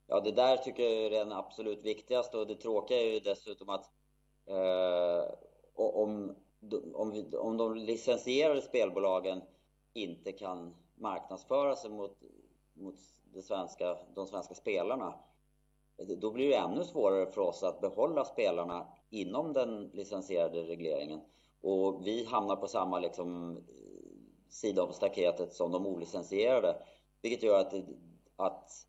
Ja, 0.07 0.19
det 0.19 0.31
där 0.31 0.57
tycker 0.57 0.83
jag 0.83 0.93
är 0.93 1.09
den 1.09 1.31
absolut 1.31 1.85
viktigaste 1.85 2.37
och 2.37 2.47
det 2.47 2.55
tråkiga 2.55 3.01
är 3.01 3.13
ju 3.13 3.19
dessutom 3.19 3.69
att 3.69 3.91
eh, 4.45 5.33
om, 5.73 6.35
om, 6.93 7.31
om 7.33 7.57
de 7.57 7.75
licensierade 7.75 8.61
spelbolagen 8.61 9.41
inte 9.93 10.31
kan 10.31 10.75
marknadsföra 10.95 11.75
sig 11.75 11.89
mot, 11.89 12.17
mot 12.73 12.95
svenska, 13.43 13.97
de 14.15 14.27
svenska 14.27 14.55
spelarna 14.55 15.13
då 16.07 16.31
blir 16.31 16.49
det 16.49 16.55
ännu 16.55 16.83
svårare 16.83 17.25
för 17.25 17.41
oss 17.41 17.63
att 17.63 17.81
behålla 17.81 18.25
spelarna 18.25 18.87
inom 19.09 19.53
den 19.53 19.89
licensierade 19.93 20.63
regleringen. 20.63 21.21
Och 21.61 22.07
vi 22.07 22.25
hamnar 22.25 22.55
på 22.55 22.67
samma 22.67 22.99
liksom, 22.99 23.57
sida 24.49 24.83
om 24.83 24.93
staketet 24.93 25.53
som 25.53 25.71
de 25.71 25.87
olicensierade. 25.87 26.75
Vilket 27.21 27.43
gör 27.43 27.59
att, 27.59 27.73
att 28.35 28.85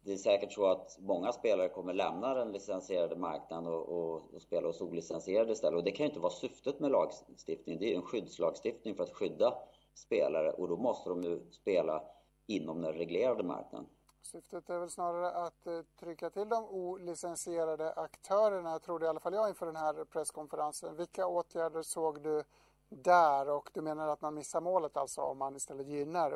det 0.00 0.12
är 0.12 0.16
säkert 0.16 0.52
så 0.52 0.66
att 0.66 0.98
många 1.00 1.32
spelare 1.32 1.68
kommer 1.68 1.94
lämna 1.94 2.34
den 2.34 2.52
licensierade 2.52 3.16
marknaden 3.16 3.66
och, 3.66 3.88
och, 3.88 4.34
och 4.34 4.42
spela 4.42 4.66
hos 4.66 4.80
olicensierade 4.80 5.52
istället. 5.52 5.76
Och 5.76 5.84
det 5.84 5.90
kan 5.90 6.04
ju 6.04 6.08
inte 6.10 6.20
vara 6.20 6.32
syftet 6.32 6.80
med 6.80 6.90
lagstiftningen. 6.90 7.80
Det 7.80 7.86
är 7.86 7.90
ju 7.90 7.96
en 7.96 8.02
skyddslagstiftning 8.02 8.94
för 8.94 9.02
att 9.02 9.12
skydda 9.14 9.54
spelare 9.94 10.52
och 10.52 10.68
då 10.68 10.76
måste 10.76 11.10
de 11.10 11.22
ju 11.22 11.40
spela 11.50 12.02
inom 12.46 12.82
den 12.82 12.92
reglerade 12.92 13.42
marknaden. 13.42 13.86
Syftet 14.26 14.70
är 14.70 14.78
väl 14.78 14.90
snarare 14.90 15.30
att 15.30 15.66
eh, 15.66 15.80
trycka 16.00 16.30
till 16.30 16.48
de 16.48 16.64
olicensierade 16.64 17.92
aktörerna, 17.92 18.78
trodde 18.78 19.06
i 19.06 19.08
alla 19.08 19.20
fall 19.20 19.34
jag 19.34 19.48
inför 19.48 19.66
den 19.66 19.76
här 19.76 20.04
presskonferensen. 20.04 20.96
Vilka 20.96 21.26
åtgärder 21.26 21.82
såg 21.82 22.22
du 22.22 22.44
där 22.88 23.48
och 23.48 23.70
du 23.74 23.80
menar 23.80 24.08
att 24.08 24.20
man 24.20 24.34
missar 24.34 24.60
målet 24.60 24.96
alltså 24.96 25.20
om 25.20 25.38
man 25.38 25.56
istället 25.56 25.88
gynnar 25.88 26.34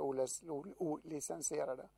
olicensierade? 0.78 1.88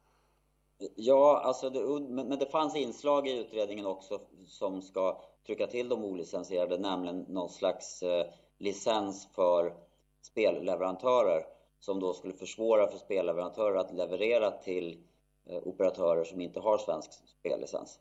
Ja, 0.94 1.42
alltså 1.44 1.70
det, 1.70 2.00
men 2.08 2.38
det 2.38 2.46
fanns 2.46 2.76
inslag 2.76 3.28
i 3.28 3.38
utredningen 3.38 3.86
också 3.86 4.20
som 4.46 4.82
ska 4.82 5.20
trycka 5.46 5.66
till 5.66 5.88
de 5.88 6.04
olicensierade, 6.04 6.78
nämligen 6.78 7.20
någon 7.28 7.50
slags 7.50 8.02
eh, 8.02 8.26
licens 8.58 9.28
för 9.34 9.76
spelleverantörer 10.22 11.46
som 11.80 12.00
då 12.00 12.12
skulle 12.12 12.34
försvåra 12.34 12.86
för 12.86 12.98
spelleverantörer 12.98 13.76
att 13.76 13.92
leverera 13.92 14.50
till 14.50 15.04
operatörer 15.46 16.24
som 16.24 16.40
inte 16.40 16.60
har 16.60 16.78
svensk 16.78 17.10
spellicens. 17.40 18.00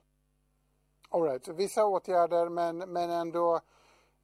All 1.09 1.23
right. 1.23 1.47
vissa 1.47 1.85
åtgärder 1.85 2.49
men, 2.49 2.77
men 2.77 3.09
ändå 3.09 3.55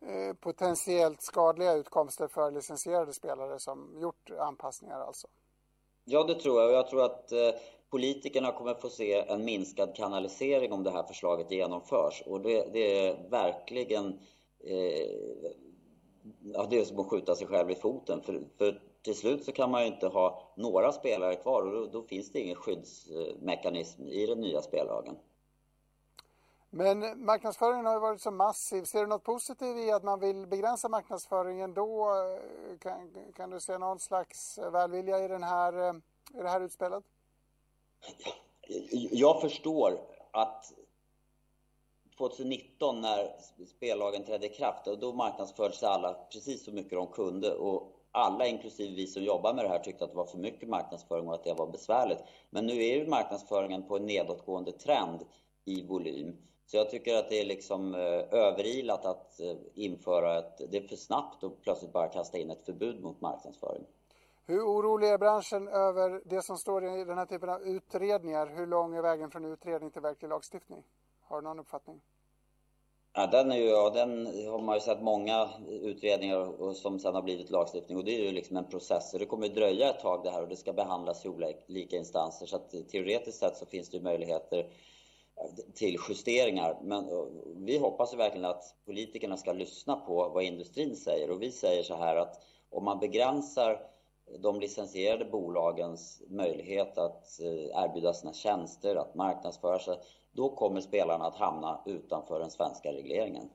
eh, 0.01 0.33
potentiellt 0.39 1.21
skadliga 1.21 1.73
utkomster 1.73 2.27
för 2.27 2.51
licensierade 2.51 3.13
spelare 3.13 3.59
som 3.59 3.97
gjort 4.01 4.29
anpassningar 4.39 4.99
alltså? 4.99 5.27
Ja, 6.05 6.23
det 6.23 6.35
tror 6.35 6.61
jag. 6.61 6.71
Jag 6.71 6.87
tror 6.87 7.03
att 7.03 7.31
eh, 7.31 7.49
politikerna 7.89 8.51
kommer 8.51 8.73
få 8.73 8.89
se 8.89 9.13
en 9.13 9.45
minskad 9.45 9.95
kanalisering 9.95 10.73
om 10.73 10.83
det 10.83 10.91
här 10.91 11.03
förslaget 11.03 11.51
genomförs. 11.51 12.23
Och 12.25 12.41
det, 12.41 12.73
det 12.73 13.07
är 13.07 13.29
verkligen 13.29 14.19
eh, 14.59 15.11
ja, 16.53 16.67
det 16.69 16.79
är 16.79 16.85
som 16.85 16.99
att 16.99 17.09
skjuta 17.09 17.35
sig 17.35 17.47
själv 17.47 17.71
i 17.71 17.75
foten. 17.75 18.21
För, 18.21 18.41
för 18.57 18.81
till 19.07 19.15
slut 19.15 19.45
så 19.45 19.51
kan 19.51 19.71
man 19.71 19.81
ju 19.81 19.87
inte 19.87 20.07
ha 20.07 20.41
några 20.55 20.91
spelare 20.91 21.35
kvar 21.35 21.61
och 21.61 21.71
då, 21.71 21.85
då 21.85 22.07
finns 22.07 22.31
det 22.31 22.39
ingen 22.39 22.55
skyddsmekanism 22.55 24.07
i 24.07 24.25
den 24.25 24.41
nya 24.41 24.61
spellagen. 24.61 25.15
Men 26.69 27.25
marknadsföringen 27.25 27.85
har 27.85 27.93
ju 27.93 27.99
varit 27.99 28.21
så 28.21 28.31
massiv. 28.31 28.83
Ser 28.83 28.99
du 28.99 29.07
något 29.07 29.23
positivt 29.23 29.77
i 29.77 29.91
att 29.91 30.03
man 30.03 30.19
vill 30.19 30.47
begränsa 30.47 30.89
marknadsföringen 30.89 31.73
då? 31.73 32.15
Kan, 32.79 33.13
kan 33.35 33.49
du 33.49 33.59
se 33.59 33.77
någon 33.77 33.99
slags 33.99 34.59
välvilja 34.71 35.25
i, 35.25 35.27
den 35.27 35.43
här, 35.43 35.95
i 36.33 36.37
det 36.41 36.49
här 36.49 36.61
utspelet? 36.61 37.03
Jag 39.11 39.41
förstår 39.41 39.99
att 40.31 40.73
2019 42.17 43.01
när 43.01 43.35
spellagen 43.77 44.23
trädde 44.23 44.45
i 44.45 44.49
kraft, 44.49 44.87
och 44.87 44.99
då 44.99 45.13
sig 45.71 45.89
alla 45.89 46.13
precis 46.13 46.65
så 46.65 46.71
mycket 46.71 46.91
de 46.91 47.07
kunde 47.07 47.55
och 47.55 47.96
alla, 48.11 48.47
inklusive 48.47 48.95
vi 48.95 49.07
som 49.07 49.23
jobbar 49.23 49.53
med 49.53 49.65
det 49.65 49.69
här, 49.69 49.79
tyckte 49.79 50.03
att 50.03 50.11
det 50.11 50.17
var 50.17 50.25
för 50.25 50.37
mycket 50.37 50.69
marknadsföring 50.69 51.27
och 51.27 51.33
att 51.33 51.43
det 51.43 51.53
var 51.53 51.67
besvärligt. 51.67 52.19
Men 52.49 52.65
nu 52.65 52.73
är 52.73 52.97
ju 52.97 53.07
marknadsföringen 53.07 53.83
på 53.83 53.97
en 53.97 54.05
nedåtgående 54.05 54.71
trend 54.71 55.25
i 55.65 55.87
volym. 55.87 56.37
Så 56.65 56.77
jag 56.77 56.89
tycker 56.89 57.15
att 57.15 57.29
det 57.29 57.41
är 57.41 57.45
liksom 57.45 57.95
eh, 57.95 58.33
överilat 58.33 59.05
att 59.05 59.39
eh, 59.39 59.55
införa 59.73 60.37
ett... 60.37 60.71
Det 60.71 60.77
är 60.77 60.87
för 60.87 60.95
snabbt 60.95 61.43
att 61.43 61.61
plötsligt 61.61 61.93
bara 61.93 62.07
kasta 62.07 62.37
in 62.37 62.51
ett 62.51 62.65
förbud 62.65 63.01
mot 63.01 63.21
marknadsföring. 63.21 63.85
Hur 64.45 64.61
orolig 64.61 65.09
är 65.09 65.17
branschen 65.17 65.67
över 65.67 66.21
det 66.25 66.41
som 66.41 66.57
står 66.57 66.83
i 66.99 67.03
den 67.03 67.17
här 67.17 67.25
typen 67.25 67.49
av 67.49 67.61
utredningar? 67.61 68.47
Hur 68.47 68.67
lång 68.67 68.95
är 68.95 69.01
vägen 69.01 69.31
från 69.31 69.45
utredning 69.45 69.91
till 69.91 70.01
verklig 70.01 70.29
lagstiftning? 70.29 70.83
Har 71.21 71.41
du 71.41 71.47
någon 71.47 71.59
uppfattning? 71.59 72.01
Ja, 73.19 73.27
den, 73.27 73.51
är 73.51 73.55
ju, 73.55 73.65
ja, 73.65 73.89
den 73.89 74.25
har 74.25 74.59
man 74.59 74.75
ju 74.75 74.81
sett 74.81 75.01
många 75.01 75.49
utredningar 75.69 76.61
och 76.61 76.75
som 76.75 76.99
sen 76.99 77.15
har 77.15 77.21
blivit 77.21 77.49
lagstiftning 77.49 77.97
och 77.97 78.03
det 78.03 78.15
är 78.15 78.23
ju 78.23 78.31
liksom 78.31 78.57
en 78.57 78.69
process. 78.69 79.11
Så 79.11 79.17
det 79.17 79.25
kommer 79.25 79.47
dröja 79.49 79.89
ett 79.89 79.99
tag 79.99 80.23
det 80.23 80.29
här 80.29 80.41
och 80.41 80.47
det 80.47 80.55
ska 80.55 80.73
behandlas 80.73 81.25
i 81.25 81.29
olika 81.29 81.97
instanser. 81.97 82.45
Så 82.45 82.55
att 82.55 82.69
teoretiskt 82.89 83.39
sett 83.39 83.57
så 83.57 83.65
finns 83.65 83.89
det 83.89 83.97
ju 83.97 84.03
möjligheter 84.03 84.59
eh, 84.59 85.73
till 85.73 85.97
justeringar. 86.09 86.77
Men 86.81 87.09
eh, 87.09 87.25
vi 87.55 87.77
hoppas 87.77 88.13
ju 88.13 88.17
verkligen 88.17 88.45
att 88.45 88.75
politikerna 88.85 89.37
ska 89.37 89.53
lyssna 89.53 89.95
på 89.95 90.29
vad 90.29 90.43
industrin 90.43 90.95
säger 90.95 91.31
och 91.31 91.41
vi 91.41 91.51
säger 91.51 91.83
så 91.83 91.95
här 91.95 92.15
att 92.15 92.43
om 92.69 92.83
man 92.83 92.99
begränsar 92.99 93.79
de 94.39 94.59
licensierade 94.59 95.25
bolagens 95.25 96.21
möjlighet 96.27 96.97
att 96.97 97.39
eh, 97.41 97.83
erbjuda 97.83 98.13
sina 98.13 98.33
tjänster, 98.33 98.95
att 98.95 99.15
marknadsföra 99.15 99.79
sig, 99.79 99.97
då 100.37 100.49
kommer 100.49 100.81
spelarna 100.81 101.25
att 101.25 101.35
hamna 101.35 101.79
utanför 101.85 102.39
den 102.39 102.49
svenska 102.49 102.89
regleringen. 102.89 103.49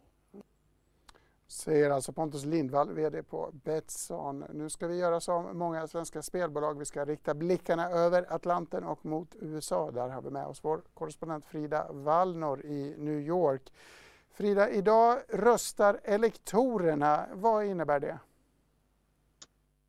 Säger 1.47 1.91
alltså 1.91 2.13
Pontus 2.13 2.45
Lindvall, 2.45 2.93
VD 2.93 3.23
på 3.23 3.51
Betsson. 3.53 4.45
Nu 4.53 4.71
ska 4.71 4.87
vi 4.87 4.99
göra 4.99 5.21
som 5.21 5.59
många 5.59 5.87
svenska 5.87 6.23
spelbolag. 6.23 6.79
Vi 6.79 6.85
ska 6.85 7.05
rikta 7.05 7.35
blickarna 7.35 7.91
över 7.91 8.35
Atlanten 8.35 8.85
och 8.85 9.07
mot 9.07 9.37
USA. 9.41 9.91
Där 9.91 10.09
har 10.09 10.23
vi 10.23 10.31
med 10.31 10.47
oss 10.47 10.65
vår 10.65 10.83
korrespondent 10.95 11.45
Frida 11.47 11.87
Wallnor 11.93 12.65
i 12.65 12.95
New 12.99 13.21
York. 13.21 13.73
Frida, 14.31 14.71
idag 14.71 15.19
röstar 15.29 16.01
elektorerna. 16.05 17.27
Vad 17.33 17.65
innebär 17.65 18.01
det? 18.01 18.19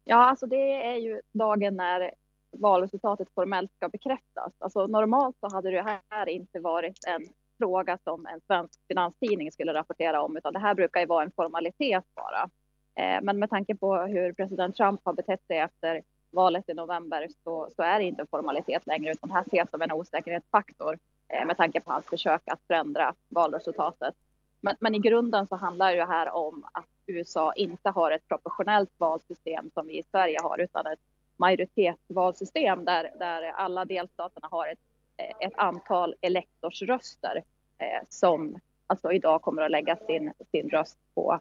Ja, 0.03 0.15
alltså 0.15 0.45
det 0.45 0.85
är 0.85 0.95
ju 0.95 1.21
dagen 1.31 1.75
när 1.75 2.13
valresultatet 2.53 3.27
formellt 3.35 3.73
ska 3.73 3.89
bekräftas. 3.89 4.53
Alltså 4.59 4.87
normalt 4.87 5.37
så 5.39 5.55
hade 5.55 5.71
det 5.71 5.99
här 6.09 6.29
inte 6.29 6.59
varit 6.59 6.97
en 7.07 7.27
fråga 7.57 7.97
som 8.03 8.25
en 8.25 8.41
svensk 8.47 8.79
finanstidning 8.87 9.51
skulle 9.51 9.73
rapportera 9.73 10.21
om, 10.21 10.37
utan 10.37 10.53
det 10.53 10.59
här 10.59 10.75
brukar 10.75 10.99
ju 10.99 11.05
vara 11.05 11.23
en 11.23 11.31
formalitet 11.35 12.03
bara. 12.15 12.49
Eh, 12.95 13.21
men 13.23 13.39
med 13.39 13.49
tanke 13.49 13.75
på 13.75 13.97
hur 13.97 14.33
president 14.33 14.75
Trump 14.75 15.01
har 15.03 15.13
betett 15.13 15.45
sig 15.47 15.57
efter 15.57 16.01
valet 16.31 16.69
i 16.69 16.73
november 16.73 17.27
så, 17.43 17.69
så 17.75 17.83
är 17.83 17.99
det 17.99 18.05
inte 18.05 18.21
en 18.21 18.27
formalitet 18.27 18.87
längre, 18.87 19.11
utan 19.11 19.29
det 19.29 19.35
här 19.35 19.45
ses 19.47 19.69
som 19.69 19.81
en 19.81 19.91
osäkerhetsfaktor 19.91 20.97
eh, 21.33 21.45
med 21.45 21.57
tanke 21.57 21.81
på 21.81 21.91
hans 21.91 22.05
försök 22.05 22.41
att 22.45 22.61
förändra 22.67 23.13
valresultatet. 23.29 24.15
Men, 24.61 24.75
men, 24.79 24.95
i 24.95 24.99
grunden 24.99 25.47
så 25.47 25.55
handlar 25.55 25.95
det 25.95 26.05
här 26.05 26.29
om 26.29 26.65
att 26.73 26.85
USA 27.07 27.53
inte 27.53 27.89
har 27.89 28.11
ett 28.11 28.27
proportionellt 28.27 28.91
valsystem 28.97 29.71
som 29.73 29.87
vi 29.87 29.99
i 29.99 30.03
Sverige 30.03 30.37
har, 30.41 30.61
utan 30.61 30.85
ett 30.85 30.99
majoritetsvalsystem 31.37 32.85
där, 32.85 33.11
där 33.19 33.43
alla 33.43 33.85
delstaterna 33.85 34.47
har 34.51 34.67
ett, 34.67 34.79
eh, 35.17 35.47
ett 35.47 35.53
antal 35.57 36.15
elektorsröster 36.21 37.43
eh, 37.77 38.03
som 38.09 38.59
alltså 38.87 39.11
idag 39.11 39.41
kommer 39.41 39.61
att 39.61 39.71
lägga 39.71 39.95
sin, 39.95 40.33
sin 40.51 40.69
röst 40.69 40.97
på, 41.15 41.39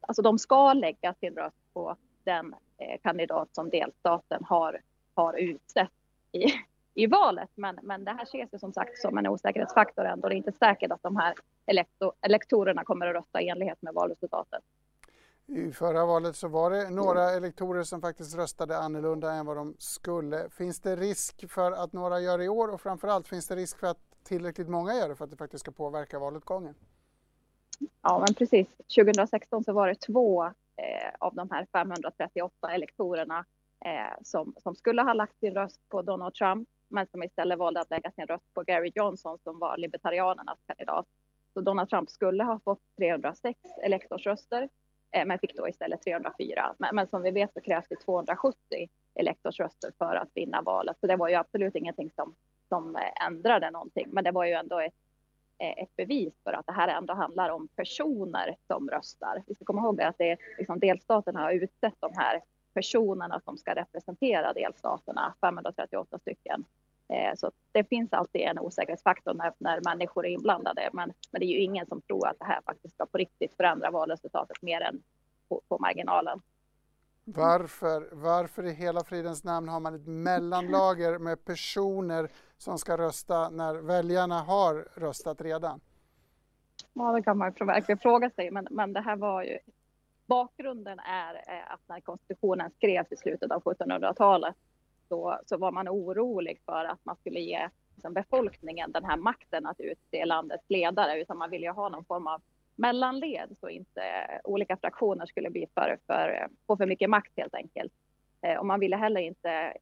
alltså 0.00 0.22
de 0.22 0.38
ska 0.38 0.72
lägga 0.72 1.14
sin 1.14 1.34
röst 1.34 1.72
på 1.72 1.96
den 2.24 2.54
eh, 2.78 3.00
kandidat 3.02 3.48
som 3.52 3.70
delstaten 3.70 4.44
har, 4.44 4.80
har 5.14 5.34
utsett 5.34 5.92
i, 6.32 6.44
i 6.94 7.06
valet. 7.06 7.50
Men, 7.54 7.78
men 7.82 8.04
det 8.04 8.10
här 8.10 8.22
ses 8.22 8.54
ju 8.54 8.58
som 8.58 8.72
sagt 8.72 8.98
som 8.98 9.18
en 9.18 9.26
osäkerhetsfaktor 9.26 10.04
ändå. 10.04 10.28
Det 10.28 10.34
är 10.34 10.36
inte 10.36 10.52
säkert 10.52 10.92
att 10.92 11.02
de 11.02 11.16
här 11.16 11.34
elektor, 11.66 12.12
elektorerna 12.20 12.84
kommer 12.84 13.06
att 13.06 13.14
rösta 13.14 13.40
i 13.40 13.48
enlighet 13.48 13.82
med 13.82 13.94
valresultatet. 13.94 14.62
I 15.46 15.72
förra 15.72 16.06
valet 16.06 16.36
så 16.36 16.48
var 16.48 16.70
det 16.70 16.90
några 16.90 17.30
elektorer 17.30 17.82
som 17.82 18.00
faktiskt 18.00 18.36
röstade 18.36 18.78
annorlunda 18.78 19.32
än 19.32 19.46
vad 19.46 19.56
de 19.56 19.76
skulle. 19.78 20.48
Finns 20.50 20.80
det 20.80 20.96
risk 20.96 21.50
för 21.50 21.72
att 21.72 21.92
några 21.92 22.20
gör 22.20 22.38
det 22.38 22.44
i 22.44 22.48
år 22.48 22.68
och 22.68 22.80
framförallt 22.80 23.28
finns 23.28 23.48
det 23.48 23.56
risk 23.56 23.78
för 23.78 23.86
att 23.86 23.98
tillräckligt 24.24 24.68
många 24.68 24.94
gör 24.94 25.08
det 25.08 25.16
för 25.16 25.24
att 25.24 25.30
det 25.30 25.36
faktiskt 25.36 25.60
ska 25.60 25.70
påverka 25.70 26.18
valutgången? 26.18 26.74
Ja, 28.02 28.18
men 28.26 28.34
precis. 28.34 28.66
2016 28.96 29.64
så 29.64 29.72
var 29.72 29.88
det 29.88 29.94
två 29.94 30.44
eh, 30.44 30.50
av 31.18 31.34
de 31.34 31.50
här 31.50 31.66
538 31.72 32.70
elektorerna 32.70 33.44
eh, 33.84 34.22
som, 34.22 34.54
som 34.62 34.74
skulle 34.74 35.02
ha 35.02 35.12
lagt 35.12 35.38
sin 35.38 35.54
röst 35.54 35.88
på 35.88 36.02
Donald 36.02 36.34
Trump, 36.34 36.68
men 36.88 37.06
som 37.06 37.22
istället 37.22 37.58
valde 37.58 37.80
att 37.80 37.90
lägga 37.90 38.10
sin 38.10 38.26
röst 38.26 38.54
på 38.54 38.62
Gary 38.62 38.92
Johnson 38.94 39.38
som 39.38 39.58
var 39.58 39.76
libertarianernas 39.76 40.58
kandidat. 40.66 41.06
Så 41.54 41.60
Donald 41.60 41.90
Trump 41.90 42.10
skulle 42.10 42.44
ha 42.44 42.60
fått 42.64 42.80
306 42.96 43.60
elektorsröster 43.82 44.68
Eh, 45.14 45.24
men 45.24 45.38
fick 45.38 45.56
då 45.56 45.68
istället 45.68 46.02
304. 46.02 46.74
Men, 46.78 46.96
men 46.96 47.06
som 47.06 47.22
vi 47.22 47.30
vet 47.30 47.52
så 47.52 47.60
krävs 47.60 47.88
det 47.88 47.96
270 47.96 48.56
elektorsröster 49.14 49.92
för 49.98 50.14
att 50.16 50.28
vinna 50.34 50.62
valet. 50.62 50.96
Så 51.00 51.06
det 51.06 51.16
var 51.16 51.28
ju 51.28 51.34
absolut 51.34 51.74
ingenting 51.74 52.10
som, 52.10 52.34
som 52.68 52.96
eh, 52.96 53.26
ändrade 53.26 53.70
någonting. 53.70 54.08
Men 54.12 54.24
det 54.24 54.30
var 54.30 54.44
ju 54.44 54.52
ändå 54.52 54.78
ett, 54.78 54.94
eh, 55.58 55.82
ett 55.82 55.96
bevis 55.96 56.34
för 56.44 56.52
att 56.52 56.66
det 56.66 56.72
här 56.72 56.88
ändå 56.88 57.14
handlar 57.14 57.50
om 57.50 57.68
personer 57.68 58.56
som 58.66 58.90
röstar. 58.90 59.42
Vi 59.46 59.54
ska 59.54 59.64
komma 59.64 59.82
ihåg 59.82 59.96
det 59.96 60.06
att 60.08 60.18
det 60.18 60.30
är 60.30 60.38
liksom 60.58 60.78
delstaterna 60.78 61.40
har 61.40 61.52
utsett 61.52 61.94
de 62.00 62.12
här 62.16 62.42
personerna 62.74 63.40
som 63.40 63.58
ska 63.58 63.74
representera 63.74 64.52
delstaterna, 64.52 65.34
538 65.40 66.18
stycken. 66.18 66.64
Eh, 67.08 67.34
så 67.36 67.50
det 67.72 67.84
finns 67.84 68.12
alltid 68.12 68.40
en 68.40 68.58
osäkerhetsfaktor 68.58 69.34
när, 69.34 69.52
när 69.58 69.80
människor 69.84 70.26
är 70.26 70.30
inblandade. 70.30 70.90
Men, 70.92 71.12
men 71.30 71.40
det 71.40 71.46
är 71.46 71.48
ju 71.48 71.60
ingen 71.60 71.86
som 71.86 72.00
tror 72.00 72.26
att 72.26 72.38
det 72.38 72.44
här 72.44 72.60
faktiskt 72.66 72.94
ska 72.94 73.06
på 73.06 73.18
riktigt 73.18 73.54
förändra 73.56 73.90
valresultatet 73.90 74.62
mer 74.62 74.80
än 74.80 75.02
på, 75.48 75.60
på 75.68 75.78
marginalen. 75.78 76.40
Varför, 77.24 78.08
varför 78.12 78.66
i 78.66 78.72
hela 78.72 79.04
fridens 79.04 79.44
namn 79.44 79.68
har 79.68 79.80
man 79.80 79.94
ett 79.94 80.06
mellanlager 80.06 81.18
med 81.18 81.44
personer 81.44 82.30
som 82.58 82.78
ska 82.78 82.96
rösta 82.98 83.50
när 83.50 83.74
väljarna 83.74 84.40
har 84.40 84.88
röstat 84.94 85.40
redan? 85.40 85.80
Ja, 86.92 87.12
det 87.12 87.22
kan 87.22 87.38
man 87.38 87.52
verkligen 87.58 87.98
fråga 87.98 88.30
sig. 88.30 88.50
Men, 88.50 88.66
men 88.70 88.92
det 88.92 89.00
här 89.00 89.16
var 89.16 89.42
ju... 89.42 89.58
Bakgrunden 90.26 90.98
är 90.98 91.34
att 91.66 91.80
när 91.86 92.00
konstitutionen 92.00 92.70
skrevs 92.70 93.12
i 93.12 93.16
slutet 93.16 93.50
av 93.50 93.62
1700-talet 93.62 94.56
så, 95.14 95.38
så 95.46 95.56
var 95.56 95.72
man 95.72 95.88
orolig 95.88 96.60
för 96.66 96.84
att 96.84 97.04
man 97.04 97.16
skulle 97.16 97.40
ge 97.40 97.68
liksom 97.94 98.12
befolkningen 98.14 98.92
den 98.92 99.04
här 99.04 99.16
makten 99.16 99.66
att 99.66 99.80
utse 99.80 100.24
landets 100.24 100.64
ledare, 100.68 101.20
utan 101.20 101.38
man 101.38 101.50
ville 101.50 101.66
ju 101.66 101.72
ha 101.72 101.88
någon 101.88 102.04
form 102.04 102.26
av 102.26 102.42
mellanled 102.76 103.56
så 103.60 103.68
inte 103.68 104.02
olika 104.44 104.76
fraktioner 104.76 105.26
skulle 105.26 105.50
bli 105.50 105.66
för, 105.74 105.98
för, 106.06 106.48
få 106.66 106.76
för 106.76 106.86
mycket 106.86 107.10
makt 107.10 107.32
helt 107.36 107.54
enkelt. 107.54 107.92
Eh, 108.40 108.58
och 108.58 108.66
man 108.66 108.80
ville 108.80 108.96
heller 108.96 109.20
inte 109.20 109.76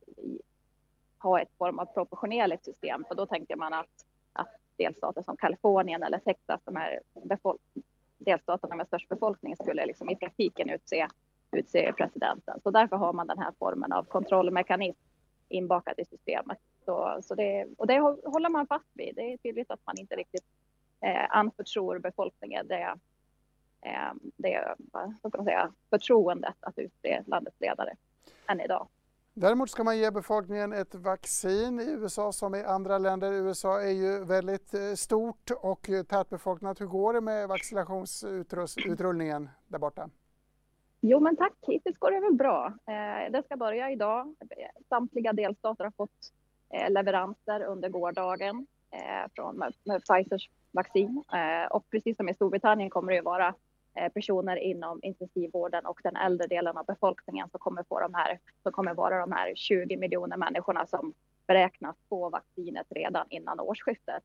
ha 1.19 1.41
ett 1.41 1.53
form 1.59 1.79
av 1.79 1.87
proportionerligt 1.87 2.65
system, 2.65 3.05
för 3.09 3.15
då 3.15 3.27
tänkte 3.27 3.57
man 3.57 3.73
att, 3.73 4.07
att 4.33 4.57
delstater 4.77 5.23
som 5.23 5.37
Kalifornien 5.37 6.03
eller 6.03 6.19
Texas, 6.19 6.61
de 6.65 6.77
här 6.77 7.01
delstaterna 8.19 8.77
med 8.77 8.87
störst 8.87 9.09
befolkning, 9.09 9.57
skulle 9.57 9.87
liksom 9.87 10.11
i 10.11 10.17
praktiken 10.17 10.71
utse, 10.71 11.09
utse 11.53 11.93
presidenten. 11.93 12.61
Så 12.63 12.71
därför 12.71 12.97
har 12.97 13.13
man 13.13 13.27
den 13.27 13.39
här 13.39 13.53
formen 13.59 13.93
av 13.93 14.03
kontrollmekanism 14.05 15.12
inbakat 15.53 15.99
i 15.99 16.05
systemet. 16.05 16.59
Så, 16.85 17.19
så 17.23 17.35
det, 17.35 17.67
och 17.79 17.87
det 17.87 18.01
håller 18.01 18.49
man 18.49 18.67
fast 18.67 18.91
vid. 18.93 19.17
Det 19.17 19.33
är 19.33 19.37
tydligt 19.37 19.71
att 19.71 19.87
man 19.87 19.99
inte 19.99 20.17
riktigt 20.17 20.45
eh, 21.01 21.37
anförtror 21.37 21.99
befolkningen 21.99 22.69
det, 22.69 22.95
eh, 23.81 24.13
det 24.37 24.75
vad 25.23 25.33
ska 25.33 25.39
man 25.39 25.45
säga, 25.45 25.73
förtroendet 25.91 26.57
att 26.61 26.79
utse 26.79 27.23
landets 27.27 27.61
ledare 27.61 27.97
än 28.47 28.61
idag. 28.61 28.89
Däremot 29.35 29.71
ska 29.71 29.85
man 29.85 29.99
ge 29.99 30.11
befolkningen 30.11 30.73
ett 30.73 30.95
vaccin 30.95 31.81
i 31.81 31.91
USA 31.91 32.33
som 32.33 32.55
i 32.55 32.63
andra 32.63 32.99
länder. 32.99 33.33
USA 33.33 33.81
är 33.81 33.91
ju 33.91 34.25
väldigt 34.25 34.75
eh, 34.75 34.95
stort 34.95 35.51
och 35.61 35.91
tätbefolkat. 36.09 36.81
Hur 36.81 36.87
går 36.87 37.13
det 37.13 37.21
med 37.21 37.49
vaccinationsutrullningen 37.49 39.49
där 39.69 39.79
borta? 39.79 40.11
Jo, 41.05 41.21
men 41.21 41.37
tack. 41.37 41.55
Hittills 41.67 41.99
går 41.99 42.11
det 42.11 42.21
väl 42.21 42.35
bra. 42.35 42.67
Eh, 42.67 43.33
det 43.33 43.43
ska 43.45 43.57
börja 43.57 43.91
idag. 43.91 44.35
Samtliga 44.89 45.33
delstater 45.33 45.85
har 45.85 45.91
fått 45.91 46.33
eh, 46.71 46.91
leveranser 46.91 47.63
under 47.63 47.89
gårdagen 47.89 48.67
eh, 48.91 49.31
från 49.35 49.57
med, 49.57 49.75
med 49.85 50.03
Pfizers 50.05 50.51
vaccin. 50.71 51.25
Eh, 51.33 51.67
och 51.71 51.91
precis 51.91 52.17
som 52.17 52.29
i 52.29 52.35
Storbritannien 52.35 52.91
kommer 52.91 53.13
det 53.13 53.17
ju 53.17 53.23
vara 53.23 53.55
Eh, 53.95 54.09
personer 54.09 54.57
inom 54.57 55.01
intensivvården 55.03 55.87
och 55.87 56.01
den 56.03 56.17
äldre 56.17 56.47
delen 56.47 56.77
av 56.77 56.85
befolkningen 56.85 57.49
som 57.51 57.61
kommer, 57.61 57.83
få 57.83 58.01
de 58.01 58.15
här, 58.15 58.39
som 58.63 58.73
kommer 58.73 58.95
vara 58.95 59.21
de 59.21 59.33
här 59.33 59.55
20 59.55 59.97
miljoner 59.97 60.37
människorna 60.37 60.87
som 60.87 61.15
beräknas 61.47 61.97
få 62.09 62.31
vaccinet 62.31 62.87
redan 62.91 63.27
innan 63.29 63.61
årsskiftet. 63.61 64.23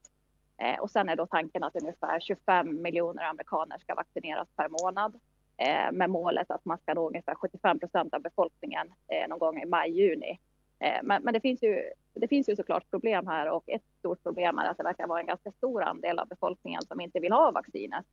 Eh, 0.57 0.79
och 0.79 0.91
sen 0.91 1.09
är 1.09 1.15
då 1.15 1.25
tanken 1.25 1.63
att 1.63 1.75
ungefär 1.75 2.19
25 2.19 2.81
miljoner 2.81 3.23
amerikaner 3.23 3.77
ska 3.77 3.95
vaccineras 3.95 4.47
per 4.55 4.69
månad 4.69 5.19
Eh, 5.57 5.91
med 5.91 6.09
målet 6.09 6.51
att 6.51 6.65
man 6.65 6.77
ska 6.77 6.93
nå 6.93 7.07
ungefär 7.07 7.35
75 7.35 7.79
procent 7.79 8.13
av 8.13 8.21
befolkningen 8.21 8.87
eh, 9.07 9.29
någon 9.29 9.39
gång 9.39 9.61
i 9.61 9.65
maj-juni. 9.65 10.39
Eh, 10.79 10.99
men, 11.03 11.23
men 11.23 11.33
det, 11.33 11.41
finns 11.41 11.63
ju, 11.63 11.83
det 12.13 12.27
finns 12.27 12.49
ju 12.49 12.55
såklart 12.55 12.89
problem 12.89 13.27
här 13.27 13.51
och 13.51 13.69
ett 13.69 13.83
stort 13.99 14.23
problem 14.23 14.57
är 14.57 14.65
att 14.65 14.77
det 14.77 14.83
verkar 14.83 15.07
vara 15.07 15.19
en 15.19 15.25
ganska 15.25 15.51
stor 15.51 15.83
andel 15.83 16.19
av 16.19 16.27
befolkningen 16.27 16.81
som 16.81 17.01
inte 17.01 17.19
vill 17.19 17.31
ha 17.31 17.51
vaccinet 17.51 18.05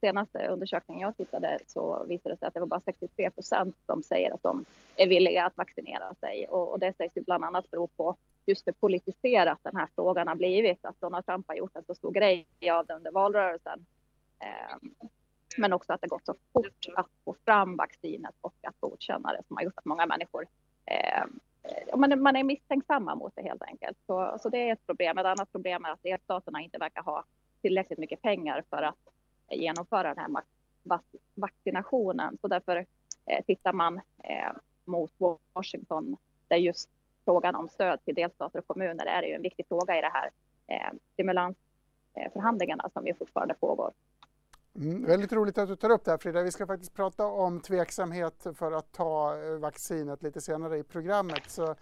senaste 0.00 0.46
undersökningen 0.48 1.02
jag 1.02 1.16
tittade 1.16 1.58
så 1.66 2.04
visade 2.08 2.34
det 2.34 2.38
sig 2.38 2.48
att 2.48 2.54
det 2.54 2.60
var 2.60 2.66
bara 2.66 2.80
63 2.80 3.30
procent 3.30 3.76
som 3.86 4.02
säger 4.02 4.34
att 4.34 4.42
de 4.42 4.64
är 4.96 5.08
villiga 5.08 5.46
att 5.46 5.56
vaccinera 5.56 6.14
sig. 6.14 6.46
Och, 6.48 6.72
och 6.72 6.78
det 6.78 6.96
sägs 6.96 7.16
ju 7.16 7.22
bland 7.22 7.44
annat 7.44 7.70
bero 7.70 7.86
på 7.86 8.16
just 8.46 8.66
hur 8.66 8.72
politiserat 8.72 9.58
den 9.62 9.76
här 9.76 9.88
frågan 9.94 10.28
har 10.28 10.34
blivit. 10.34 10.84
Att 10.84 11.00
Donald 11.00 11.26
Trump 11.26 11.48
har 11.48 11.54
gjort 11.54 11.76
en 11.76 11.84
så 11.84 11.94
stor 11.94 12.12
grej 12.12 12.46
av 12.72 12.86
det 12.86 12.94
under 12.94 13.12
valrörelsen. 13.12 13.86
Eh, 14.38 14.76
men 15.56 15.72
också 15.72 15.92
att 15.92 16.00
det 16.00 16.08
gått 16.08 16.26
så 16.26 16.34
fort 16.52 16.86
att 16.96 17.08
få 17.24 17.36
fram 17.44 17.76
vaccinet 17.76 18.34
och 18.40 18.54
att 18.62 18.80
godkänna 18.80 19.32
det 19.32 19.42
som 19.46 19.56
har 19.56 19.64
gjort 19.64 19.78
att 19.78 19.84
många 19.84 20.06
människor 20.06 20.46
eh, 20.86 21.24
man, 21.96 22.22
man 22.22 22.36
är 22.36 22.44
misstänksamma 22.44 23.14
mot 23.14 23.32
det 23.36 23.42
helt 23.42 23.62
enkelt. 23.62 23.98
Så, 24.06 24.38
så 24.42 24.48
det 24.48 24.68
är 24.68 24.72
ett 24.72 24.86
problem. 24.86 25.18
Ett 25.18 25.26
annat 25.26 25.52
problem 25.52 25.84
är 25.84 25.90
att 25.90 26.02
delstaterna 26.02 26.60
inte 26.60 26.78
verkar 26.78 27.02
ha 27.02 27.24
tillräckligt 27.62 27.98
mycket 27.98 28.22
pengar 28.22 28.64
för 28.70 28.82
att 28.82 28.98
genomföra 29.50 30.14
den 30.14 30.18
här 30.18 30.42
vaccinationen. 31.34 32.38
Så 32.40 32.48
därför 32.48 32.86
eh, 33.26 33.44
tittar 33.44 33.72
man 33.72 34.00
eh, 34.24 34.52
mot 34.84 35.12
Washington 35.52 36.16
där 36.48 36.56
just 36.56 36.90
frågan 37.24 37.54
om 37.54 37.68
stöd 37.68 38.04
till 38.04 38.14
delstater 38.14 38.58
och 38.58 38.66
kommuner 38.66 39.06
är 39.06 39.22
ju 39.22 39.34
en 39.34 39.42
viktig 39.42 39.66
fråga 39.68 39.98
i 39.98 40.00
det 40.00 40.12
här 40.12 40.30
eh, 40.66 40.96
stimulansförhandlingarna 41.12 42.90
som 42.92 43.06
ju 43.06 43.14
fortfarande 43.14 43.54
pågår. 43.54 43.92
Mm, 44.74 45.04
väldigt 45.04 45.32
roligt 45.32 45.58
att 45.58 45.68
du 45.68 45.76
tar 45.76 45.90
upp 45.90 46.04
det 46.04 46.10
här 46.10 46.18
Frida. 46.18 46.42
Vi 46.42 46.50
ska 46.50 46.66
faktiskt 46.66 46.94
prata 46.94 47.26
om 47.26 47.60
tveksamhet 47.60 48.46
för 48.54 48.72
att 48.72 48.92
ta 48.92 49.36
eh, 49.36 49.58
vaccinet 49.58 50.22
lite 50.22 50.40
senare 50.40 50.78
i 50.78 50.82
programmet. 50.82 51.50
Så 51.50 51.74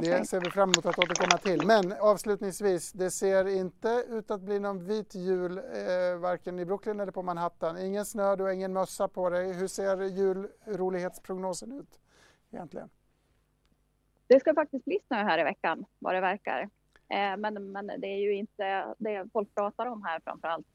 det 0.00 0.28
ser 0.28 0.40
vi 0.40 0.50
fram 0.50 0.70
emot 0.70 0.86
att 0.86 0.98
återkomma 0.98 1.38
till. 1.38 1.66
Men 1.66 1.92
avslutningsvis, 2.00 2.92
det 2.92 3.10
ser 3.10 3.48
inte 3.48 4.04
ut 4.08 4.30
att 4.30 4.40
bli 4.40 4.60
någon 4.60 4.84
vit 4.84 5.14
jul 5.14 5.58
eh, 5.58 6.18
varken 6.18 6.58
i 6.58 6.64
Brooklyn 6.64 7.00
eller 7.00 7.12
på 7.12 7.22
Manhattan. 7.22 7.78
Ingen 7.78 8.04
snö, 8.04 8.36
du 8.36 8.44
har 8.44 8.50
ingen 8.50 8.72
mössa 8.72 9.08
på 9.08 9.30
dig. 9.30 9.52
Hur 9.52 9.68
ser 9.68 10.02
julrolighetsprognosen 10.02 11.72
ut 11.72 12.00
egentligen? 12.50 12.88
Det 14.26 14.40
ska 14.40 14.54
faktiskt 14.54 14.84
bli 14.84 14.98
snö 15.06 15.16
här 15.16 15.38
i 15.38 15.44
veckan 15.44 15.84
vad 15.98 16.14
det 16.14 16.20
verkar. 16.20 16.60
Eh, 17.08 17.36
men, 17.36 17.72
men 17.72 17.86
det 17.86 18.06
är 18.06 18.18
ju 18.18 18.34
inte 18.34 18.94
det 18.98 19.28
folk 19.32 19.54
pratar 19.54 19.86
om 19.86 20.02
här 20.02 20.20
framför 20.24 20.48
allt 20.48 20.66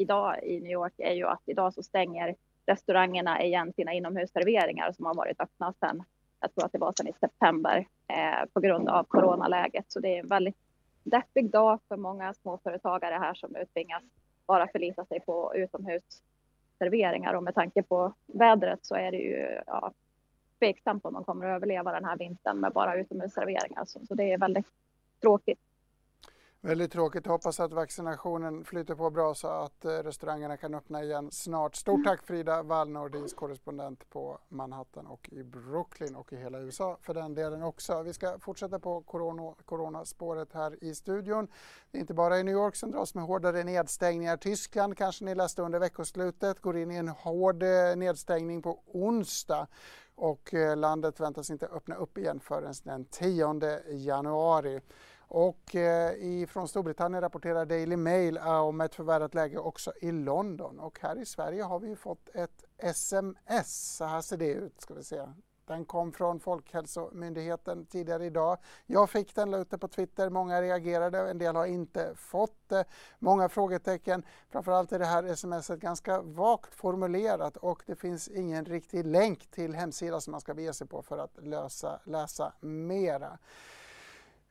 idag 0.00 0.44
i 0.44 0.60
New 0.60 0.72
York 0.72 0.92
är 0.98 1.12
ju 1.12 1.26
att 1.26 1.42
idag 1.46 1.74
så 1.74 1.82
stänger 1.82 2.34
restaurangerna 2.66 3.42
igen 3.42 3.72
sina 3.72 3.92
inomhusserveringar 3.92 4.92
som 4.92 5.06
har 5.06 5.14
varit 5.14 5.40
öppna 5.40 5.72
sedan, 5.72 6.04
jag 6.40 6.54
tror 6.54 6.64
att 6.64 6.72
det 6.72 6.78
var 6.78 6.92
sedan 6.96 7.08
i 7.08 7.12
september 7.20 7.86
eh, 8.08 8.48
på 8.52 8.60
grund 8.60 8.88
av 8.88 9.04
coronaläget. 9.04 9.84
Så 9.88 10.00
det 10.00 10.08
är 10.08 10.20
en 10.20 10.28
väldigt 10.28 10.56
deppig 11.02 11.50
dag 11.50 11.78
för 11.88 11.96
många 11.96 12.34
småföretagare 12.34 13.14
här 13.14 13.34
som 13.34 13.52
nu 13.52 13.64
tvingas 13.72 14.02
bara 14.46 14.68
förlita 14.68 15.04
sig 15.04 15.20
på 15.20 15.52
utomhusserveringar 15.54 17.34
och 17.34 17.42
med 17.42 17.54
tanke 17.54 17.82
på 17.82 18.12
vädret 18.26 18.78
så 18.82 18.94
är 18.94 19.10
det 19.10 19.16
ju 19.16 19.60
ja, 19.66 19.92
tveksamt 20.58 21.04
om 21.04 21.14
de 21.14 21.24
kommer 21.24 21.46
att 21.46 21.56
överleva 21.56 21.92
den 21.92 22.04
här 22.04 22.16
vintern 22.16 22.60
med 22.60 22.72
bara 22.72 22.96
utomhusserveringar. 22.96 23.84
Så, 23.84 24.06
så 24.06 24.14
det 24.14 24.32
är 24.32 24.38
väldigt 24.38 24.66
tråkigt. 25.20 25.60
Väldigt 26.62 26.92
tråkigt. 26.92 27.26
Hoppas 27.26 27.60
att 27.60 27.72
vaccinationen 27.72 28.64
flyter 28.64 28.94
på 28.94 29.10
bra 29.10 29.34
så 29.34 29.48
att 29.48 29.84
eh, 29.84 29.90
restaurangerna 29.90 30.56
kan 30.56 30.74
öppna 30.74 31.02
igen 31.02 31.30
snart. 31.32 31.76
Stort 31.76 32.04
tack 32.04 32.22
Frida 32.22 32.62
Wall, 32.62 32.88
Nordins 32.88 33.34
korrespondent 33.34 34.10
på 34.10 34.38
Manhattan 34.48 35.06
och 35.06 35.28
i 35.32 35.42
Brooklyn 35.42 36.16
och 36.16 36.32
i 36.32 36.36
hela 36.36 36.58
USA 36.58 36.98
för 37.02 37.14
den 37.14 37.34
delen 37.34 37.62
också. 37.62 38.02
Vi 38.02 38.12
ska 38.12 38.38
fortsätta 38.38 38.78
på 38.78 39.02
corona, 39.02 39.54
coronaspåret 39.64 40.52
här 40.52 40.84
i 40.84 40.94
studion. 40.94 41.48
Det 41.90 41.98
är 41.98 42.00
inte 42.00 42.14
bara 42.14 42.38
i 42.38 42.42
New 42.42 42.54
York 42.54 42.76
som 42.76 42.90
dras 42.90 43.14
med 43.14 43.24
hårdare 43.24 43.64
nedstängningar. 43.64 44.36
Tyskland 44.36 44.96
kanske 44.96 45.24
ni 45.24 45.34
läste 45.34 45.62
under 45.62 45.78
veckoslutet 45.78 46.60
går 46.60 46.76
in 46.76 46.90
i 46.90 46.96
en 46.96 47.08
hård 47.08 47.62
eh, 47.62 47.96
nedstängning 47.96 48.62
på 48.62 48.82
onsdag 48.86 49.66
och 50.14 50.54
eh, 50.54 50.76
landet 50.76 51.20
väntas 51.20 51.50
inte 51.50 51.66
öppna 51.66 51.94
upp 51.94 52.18
igen 52.18 52.40
förrän 52.40 52.74
den 52.84 53.04
10 53.04 53.80
januari. 53.90 54.80
Och 55.32 55.76
eh, 55.76 56.46
från 56.46 56.68
Storbritannien 56.68 57.20
rapporterar 57.20 57.66
Daily 57.66 57.96
Mail 57.96 58.38
ah, 58.38 58.60
om 58.60 58.80
ett 58.80 58.94
förvärrat 58.94 59.34
läge 59.34 59.58
också 59.58 59.92
i 60.00 60.12
London. 60.12 60.80
Och 60.80 61.00
här 61.00 61.22
i 61.22 61.26
Sverige 61.26 61.62
har 61.62 61.80
vi 61.80 61.96
fått 61.96 62.28
ett 62.34 62.64
sms. 62.78 63.96
Så 63.96 64.04
här 64.04 64.20
ser 64.20 64.36
det 64.36 64.52
ut. 64.52 64.80
Ska 64.80 64.94
vi 64.94 65.04
se. 65.04 65.26
Den 65.66 65.84
kom 65.84 66.12
från 66.12 66.40
Folkhälsomyndigheten 66.40 67.86
tidigare 67.86 68.24
idag. 68.24 68.58
Jag 68.86 69.10
fick 69.10 69.34
den, 69.34 69.50
la 69.50 69.58
ut 69.58 69.70
det 69.70 69.78
på 69.78 69.88
Twitter. 69.88 70.30
Många 70.30 70.62
reagerade, 70.62 71.30
en 71.30 71.38
del 71.38 71.56
har 71.56 71.66
inte 71.66 72.14
fått 72.14 72.68
det. 72.68 72.84
Många 73.18 73.48
frågetecken. 73.48 74.22
Framförallt 74.48 74.92
är 74.92 74.98
det 74.98 75.06
här 75.06 75.34
smset 75.34 75.80
ganska 75.80 76.20
vagt 76.20 76.74
formulerat 76.74 77.56
och 77.56 77.82
det 77.86 77.96
finns 77.96 78.28
ingen 78.28 78.64
riktig 78.64 79.06
länk 79.06 79.50
till 79.50 79.74
hemsida 79.74 80.20
som 80.20 80.30
man 80.30 80.40
ska 80.40 80.54
bege 80.54 80.72
sig 80.72 80.86
på 80.86 81.02
för 81.02 81.18
att 81.18 81.38
lösa, 81.42 82.00
läsa 82.04 82.52
mera. 82.60 83.38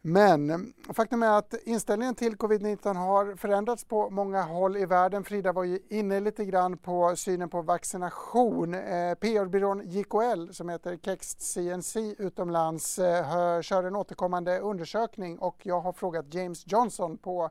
Men 0.02 0.74
faktum 0.94 1.24
är 1.24 1.38
att 1.38 1.68
inställningen 1.68 2.16
till 2.16 2.36
covid-19 2.36 2.94
har 2.94 3.36
förändrats 3.36 3.86
på 3.86 4.10
många 4.10 4.42
håll 4.42 4.78
i 4.78 4.86
världen. 4.86 5.24
Frida 5.24 5.52
var 5.54 5.64
ju 5.64 5.80
inne 5.90 6.20
lite 6.20 6.46
grann 6.46 6.78
på 6.78 7.16
synen 7.16 7.50
på 7.50 7.62
vaccination. 7.62 8.74
Eh, 8.74 9.16
PR-byrån 9.22 9.82
JKL 9.86 10.52
som 10.52 10.70
heter 10.70 10.98
Kext 10.98 11.42
CNC 11.42 12.16
utomlands 12.20 13.00
eh, 13.00 13.62
kör 13.62 13.84
en 13.84 13.96
återkommande 13.96 14.60
undersökning 14.60 15.40
och 15.40 15.58
jag 15.64 15.80
har 15.80 15.94
frågat 15.94 16.34
James 16.34 16.72
Johnson 16.72 17.18
på 17.18 17.50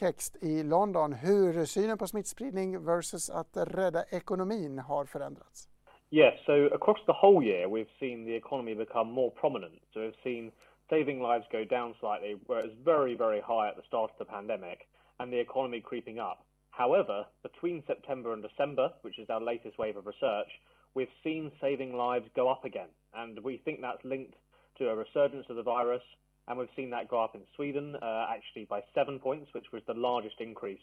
Kext 0.00 0.36
i 0.42 0.62
London 0.62 1.12
hur 1.12 1.64
synen 1.64 1.98
på 1.98 2.06
smittspridning 2.06 2.84
versus 2.84 3.30
att 3.30 3.56
rädda 3.56 4.04
ekonomin 4.04 4.78
har 4.78 5.04
förändrats. 5.04 5.68
Yes, 6.12 6.34
so 6.46 6.74
across 6.74 7.06
the 7.06 7.12
whole 7.12 7.46
year 7.46 7.68
we've 7.68 7.98
seen 7.98 8.24
the 8.24 8.36
economy 8.36 8.74
become 8.74 9.12
more 9.12 9.30
prominent. 9.30 9.82
So 9.92 10.00
we've 10.00 10.22
seen 10.22 10.50
saving 10.90 11.20
lives 11.20 11.44
go 11.52 11.64
down 11.64 11.94
slightly, 12.00 12.36
where 12.46 12.58
it 12.58 12.66
was 12.66 12.76
very, 12.84 13.14
very 13.14 13.40
high 13.40 13.68
at 13.68 13.76
the 13.76 13.82
start 13.86 14.10
of 14.10 14.18
the 14.18 14.30
pandemic, 14.30 14.88
and 15.18 15.32
the 15.32 15.38
economy 15.38 15.80
creeping 15.80 16.18
up. 16.18 16.44
However, 16.70 17.24
between 17.42 17.82
September 17.86 18.32
and 18.32 18.42
December, 18.42 18.90
which 19.02 19.18
is 19.18 19.30
our 19.30 19.40
latest 19.40 19.78
wave 19.78 19.96
of 19.96 20.06
research, 20.06 20.48
we've 20.94 21.08
seen 21.22 21.52
saving 21.60 21.96
lives 21.96 22.28
go 22.34 22.50
up 22.50 22.64
again. 22.64 22.88
And 23.14 23.38
we 23.42 23.58
think 23.64 23.80
that's 23.80 24.04
linked 24.04 24.34
to 24.78 24.88
a 24.88 24.96
resurgence 24.96 25.46
of 25.48 25.56
the 25.56 25.62
virus 25.62 26.02
and 26.50 26.58
we've 26.58 26.68
seen 26.74 26.90
that 26.90 27.08
go 27.08 27.22
up 27.22 27.36
in 27.36 27.42
Sweden 27.54 27.94
uh, 28.02 28.26
actually 28.28 28.64
by 28.64 28.82
seven 28.92 29.20
points, 29.20 29.54
which 29.54 29.66
was 29.72 29.82
the 29.86 29.94
largest 29.94 30.34
increase 30.40 30.82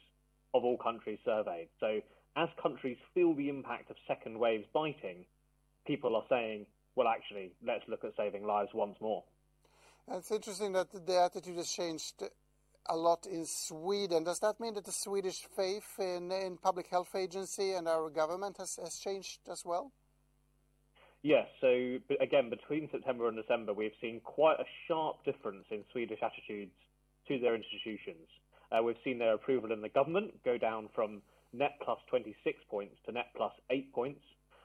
of 0.54 0.64
all 0.64 0.78
countries 0.78 1.20
surveyed. 1.26 1.68
So 1.82 2.00
as 2.38 2.48
countries 2.62 2.96
feel 3.14 3.36
the 3.36 3.50
impact 3.50 3.92
of 3.92 3.98
second 4.08 4.40
waves 4.40 4.66
biting, 4.74 5.26
people 5.86 6.16
are 6.16 6.24
saying, 6.30 6.68
well, 6.96 7.10
actually, 7.10 7.52
let's 7.66 7.84
look 7.90 8.06
at 8.06 8.14
saving 8.16 8.46
lives 8.46 8.70
once 8.74 8.96
more. 9.02 9.24
It's 10.10 10.32
interesting 10.32 10.72
that 10.72 11.06
the 11.06 11.22
attitude 11.22 11.58
has 11.58 11.70
changed 11.70 12.24
a 12.90 12.96
lot 12.96 13.26
in 13.26 13.46
Sweden. 13.46 14.24
Does 14.24 14.40
that 14.40 14.58
mean 14.60 14.74
that 14.76 14.86
the 14.86 14.92
Swedish 14.94 15.46
faith 15.56 16.00
in, 16.00 16.32
in 16.32 16.58
public 16.58 16.88
health 16.88 17.14
agency 17.14 17.74
and 17.74 17.90
our 17.90 18.10
government 18.10 18.58
has, 18.58 18.80
has 18.82 19.00
changed 19.00 19.40
as 19.52 19.66
well? 19.66 19.92
Yes. 21.24 21.48
So 21.60 21.98
again, 22.22 22.50
between 22.50 22.88
September 22.90 23.28
and 23.28 23.36
December, 23.36 23.74
we've 23.74 23.92
seen 24.00 24.22
quite 24.24 24.60
a 24.62 24.66
sharp 24.88 25.26
difference 25.26 25.66
in 25.72 25.84
Swedish 25.92 26.20
attitudes 26.24 26.72
to 27.28 27.40
their 27.40 27.56
institutions. 27.56 28.30
Uh, 28.72 28.82
we've 28.82 28.96
seen 29.04 29.20
their 29.20 29.34
approval 29.34 29.74
in 29.74 29.82
the 29.82 29.90
government 29.90 30.32
go 30.46 30.58
down 30.58 30.88
from 30.96 31.22
net 31.52 31.80
plus 31.84 32.00
26 32.10 32.60
points 32.70 32.96
to 33.06 33.12
net 33.12 33.28
plus 33.36 33.52
8 33.70 33.92
points. 33.94 34.22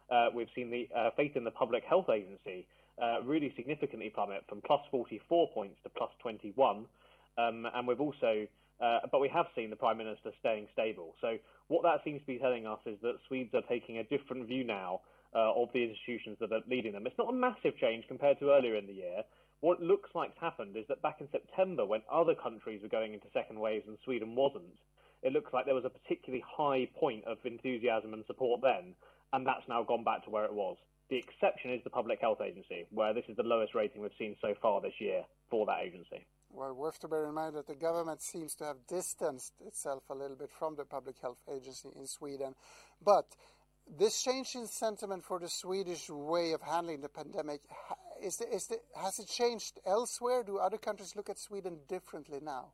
Uh, 0.08 0.26
we've 0.32 0.50
seen 0.54 0.70
the 0.70 0.88
uh, 0.96 1.10
faith 1.16 1.34
in 1.34 1.42
the 1.42 1.50
public 1.50 1.82
health 1.82 2.08
agency 2.10 2.66
uh, 3.00 3.22
really 3.24 3.52
significantly 3.56 4.10
plummet 4.14 4.44
from 4.48 4.60
plus 4.66 4.80
44 4.90 5.50
points 5.52 5.76
to 5.84 5.90
plus 5.90 6.10
21. 6.20 6.86
Um, 7.38 7.66
and 7.74 7.86
we've 7.86 8.00
also, 8.00 8.46
uh, 8.80 9.00
but 9.10 9.20
we 9.20 9.28
have 9.28 9.46
seen 9.54 9.70
the 9.70 9.76
Prime 9.76 9.98
Minister 9.98 10.30
staying 10.40 10.68
stable. 10.72 11.14
So 11.20 11.36
what 11.68 11.82
that 11.82 12.04
seems 12.04 12.20
to 12.20 12.26
be 12.26 12.38
telling 12.38 12.66
us 12.66 12.80
is 12.86 12.98
that 13.02 13.14
Swedes 13.28 13.54
are 13.54 13.62
taking 13.68 13.98
a 13.98 14.04
different 14.04 14.46
view 14.46 14.64
now 14.64 15.00
uh, 15.34 15.52
of 15.54 15.68
the 15.72 15.82
institutions 15.84 16.36
that 16.40 16.52
are 16.52 16.60
leading 16.68 16.92
them. 16.92 17.06
It's 17.06 17.18
not 17.18 17.30
a 17.30 17.32
massive 17.32 17.76
change 17.80 18.04
compared 18.08 18.38
to 18.40 18.50
earlier 18.50 18.76
in 18.76 18.86
the 18.86 18.92
year. 18.92 19.22
What 19.60 19.80
looks 19.80 20.10
like's 20.14 20.36
happened 20.40 20.76
is 20.76 20.84
that 20.88 21.00
back 21.02 21.18
in 21.20 21.28
September, 21.30 21.86
when 21.86 22.02
other 22.12 22.34
countries 22.34 22.82
were 22.82 22.88
going 22.88 23.14
into 23.14 23.26
second 23.32 23.58
waves 23.58 23.84
and 23.86 23.96
Sweden 24.04 24.34
wasn't, 24.34 24.76
it 25.22 25.32
looks 25.32 25.52
like 25.52 25.66
there 25.66 25.74
was 25.74 25.84
a 25.84 25.90
particularly 25.90 26.44
high 26.44 26.88
point 26.98 27.24
of 27.24 27.38
enthusiasm 27.44 28.12
and 28.12 28.24
support 28.26 28.60
then, 28.60 28.94
and 29.32 29.46
that's 29.46 29.62
now 29.68 29.84
gone 29.84 30.02
back 30.02 30.24
to 30.24 30.30
where 30.30 30.44
it 30.44 30.52
was. 30.52 30.76
The 31.12 31.18
exception 31.18 31.70
is 31.74 31.84
the 31.84 31.90
Public 31.90 32.22
Health 32.22 32.40
Agency, 32.40 32.86
where 32.88 33.12
this 33.12 33.24
is 33.28 33.36
the 33.36 33.42
lowest 33.42 33.74
rating 33.74 34.00
we've 34.00 34.12
seen 34.18 34.34
so 34.40 34.54
far 34.62 34.80
this 34.80 34.94
year 34.98 35.24
for 35.50 35.66
that 35.66 35.80
agency. 35.84 36.24
Well, 36.48 36.72
we 36.72 36.86
have 36.86 36.98
to 37.00 37.08
bear 37.08 37.28
in 37.28 37.34
mind 37.34 37.54
that 37.56 37.66
the 37.66 37.74
government 37.74 38.22
seems 38.22 38.54
to 38.54 38.64
have 38.64 38.78
distanced 38.88 39.52
itself 39.60 40.04
a 40.08 40.14
little 40.14 40.38
bit 40.38 40.48
from 40.58 40.74
the 40.74 40.86
Public 40.86 41.16
Health 41.20 41.36
Agency 41.54 41.90
in 41.94 42.06
Sweden. 42.06 42.54
But 43.04 43.26
this 43.86 44.22
change 44.22 44.54
in 44.54 44.66
sentiment 44.66 45.22
for 45.22 45.38
the 45.38 45.50
Swedish 45.50 46.08
way 46.08 46.52
of 46.52 46.62
handling 46.62 47.02
the 47.02 47.10
pandemic, 47.10 47.60
is 48.22 48.38
the, 48.38 48.48
is 48.48 48.68
the, 48.68 48.78
has 48.96 49.18
it 49.18 49.28
changed 49.28 49.80
elsewhere? 49.84 50.42
Do 50.42 50.56
other 50.56 50.78
countries 50.78 51.14
look 51.14 51.28
at 51.28 51.38
Sweden 51.38 51.80
differently 51.90 52.38
now? 52.42 52.68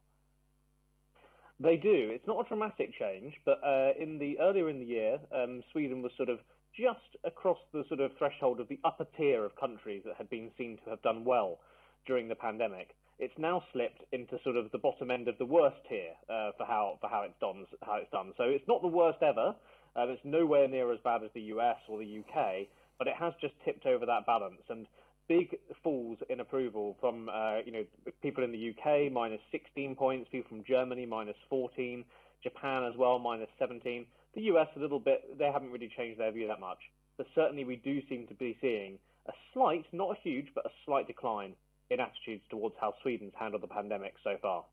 They 1.59 1.77
do. 1.77 2.11
It's 2.13 2.29
not 2.29 2.47
a 2.47 2.49
dramatic 2.49 2.97
change, 2.97 3.35
but 3.45 3.59
uh, 3.67 3.95
in 3.99 4.21
the 4.21 4.39
earlier 4.39 4.71
in 4.71 4.79
the 4.79 4.85
year, 4.85 5.19
um, 5.35 5.65
Sweden 5.73 6.03
was 6.03 6.13
sort 6.17 6.29
of 6.29 6.39
just 6.79 7.17
across 7.25 7.59
the 7.73 7.83
sort 7.89 8.01
of 8.01 8.13
threshold 8.19 8.61
of 8.61 8.69
the 8.69 8.79
upper 8.85 9.07
tier 9.17 9.45
of 9.45 9.57
countries 9.57 10.03
that 10.07 10.15
had 10.17 10.31
been 10.31 10.51
seen 10.57 10.79
to 10.85 10.91
have 10.91 11.03
done 11.03 11.25
well 11.25 11.59
during 12.07 12.29
the 12.29 12.35
pandemic. 12.35 12.91
It's 13.19 13.35
now 13.37 13.63
slipped 13.73 14.03
into 14.13 14.39
sort 14.45 14.57
of 14.57 14.71
the 14.71 14.79
bottom 14.79 15.11
end 15.11 15.27
of 15.27 15.37
the 15.39 15.45
worst 15.45 15.77
tier 15.89 16.15
uh, 16.31 16.53
for 16.57 16.65
how 16.65 16.99
for 17.01 17.11
how 17.11 17.23
it's 17.23 17.39
done. 17.41 17.67
How 17.83 17.97
it's 17.97 18.11
done. 18.13 18.33
So 18.37 18.45
it's 18.45 18.67
not 18.69 18.81
the 18.81 18.89
worst 18.89 19.19
ever. 19.23 19.55
Uh, 19.97 20.07
it's 20.07 20.23
nowhere 20.25 20.69
near 20.69 20.93
as 20.93 21.01
bad 21.03 21.25
as 21.25 21.31
the 21.35 21.51
US 21.55 21.77
or 21.89 21.99
the 21.99 22.21
UK, 22.21 22.69
but 22.99 23.09
it 23.09 23.15
has 23.19 23.33
just 23.41 23.55
tipped 23.65 23.87
over 23.87 24.07
that 24.07 24.25
balance. 24.25 24.63
And 24.69 24.87
big 25.29 25.57
falls 25.83 26.19
in 26.31 26.39
approval 26.41 26.97
from 27.01 27.29
uh, 27.29 27.59
you 27.67 27.73
know 27.73 27.85
people 28.23 28.45
in 28.45 28.53
the 28.53 28.71
UK 28.71 29.13
minus 29.13 29.41
16 29.51 29.97
points, 29.97 30.29
people 30.31 30.49
from 30.49 30.65
Germany 30.65 31.05
minus 31.05 31.37
14, 31.51 32.05
Japan 32.43 32.85
as 32.85 32.97
well 32.97 33.19
minus 33.19 33.49
17. 33.59 34.07
The 34.35 34.43
US 34.43 34.69
a 34.77 34.81
little 34.81 35.01
bit. 35.01 35.39
They 35.39 35.51
haven't 35.51 35.71
really 35.71 35.91
changed 35.97 36.21
their 36.21 36.33
view 36.33 36.47
that 36.49 36.61
much, 36.61 36.79
but 37.17 37.27
certainly 37.35 37.65
we 37.65 37.77
do 37.77 38.01
seem 38.09 38.27
to 38.29 38.35
be 38.35 38.57
seeing 38.61 38.99
a 39.27 39.33
slight, 39.53 39.85
not 39.93 40.17
a 40.17 40.21
huge, 40.23 40.49
but 40.55 40.67
a 40.67 40.71
slight 40.85 41.07
decline 41.07 41.55
in 41.91 42.01
attitudes 42.01 42.45
towards 42.51 42.75
how 42.81 42.95
Sweden's 43.03 43.33
handled 43.39 43.63
the 43.63 43.69
pandemic 43.69 44.15
so 44.23 44.37
far. 44.41 44.65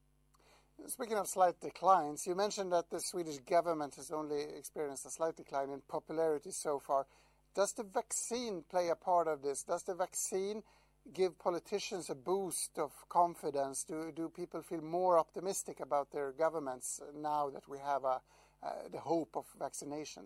Speaking 0.88 1.18
of 1.18 1.28
slight 1.28 1.60
declines, 1.62 2.28
you 2.28 2.36
mentioned 2.36 2.72
that 2.74 2.89
the 2.89 3.00
Swedish 3.00 3.39
government 3.39 3.96
has 3.96 4.12
only 4.12 4.41
experienced 4.41 5.06
a 5.06 5.10
slight 5.10 5.36
decline 5.36 5.70
in 5.70 5.82
popularity 5.88 6.52
so 6.52 6.80
far. 6.80 7.08
Does 7.56 7.72
the 7.74 7.84
vaccine 7.84 8.63
play 8.70 8.89
a 8.89 8.96
part 8.96 9.28
of 9.28 9.41
this? 9.41 9.63
Does 9.63 9.84
the 9.84 9.96
vaccine 9.96 10.62
give 11.13 11.39
politicians 11.39 12.10
a 12.10 12.15
boost 12.15 12.78
of 12.78 12.91
confidence? 13.10 13.84
Do, 13.84 14.12
do 14.13 14.30
people 14.30 14.62
feel 14.62 14.82
more 14.82 15.18
optimistic 15.18 15.80
about 15.80 16.12
their 16.12 16.34
governments 16.34 17.00
now 17.15 17.50
that 17.50 17.68
we 17.68 17.80
have 17.80 18.04
a, 18.04 18.22
uh, 18.65 18.89
the 18.91 18.99
hope 18.99 19.36
of 19.36 19.45
vaccination? 19.60 20.23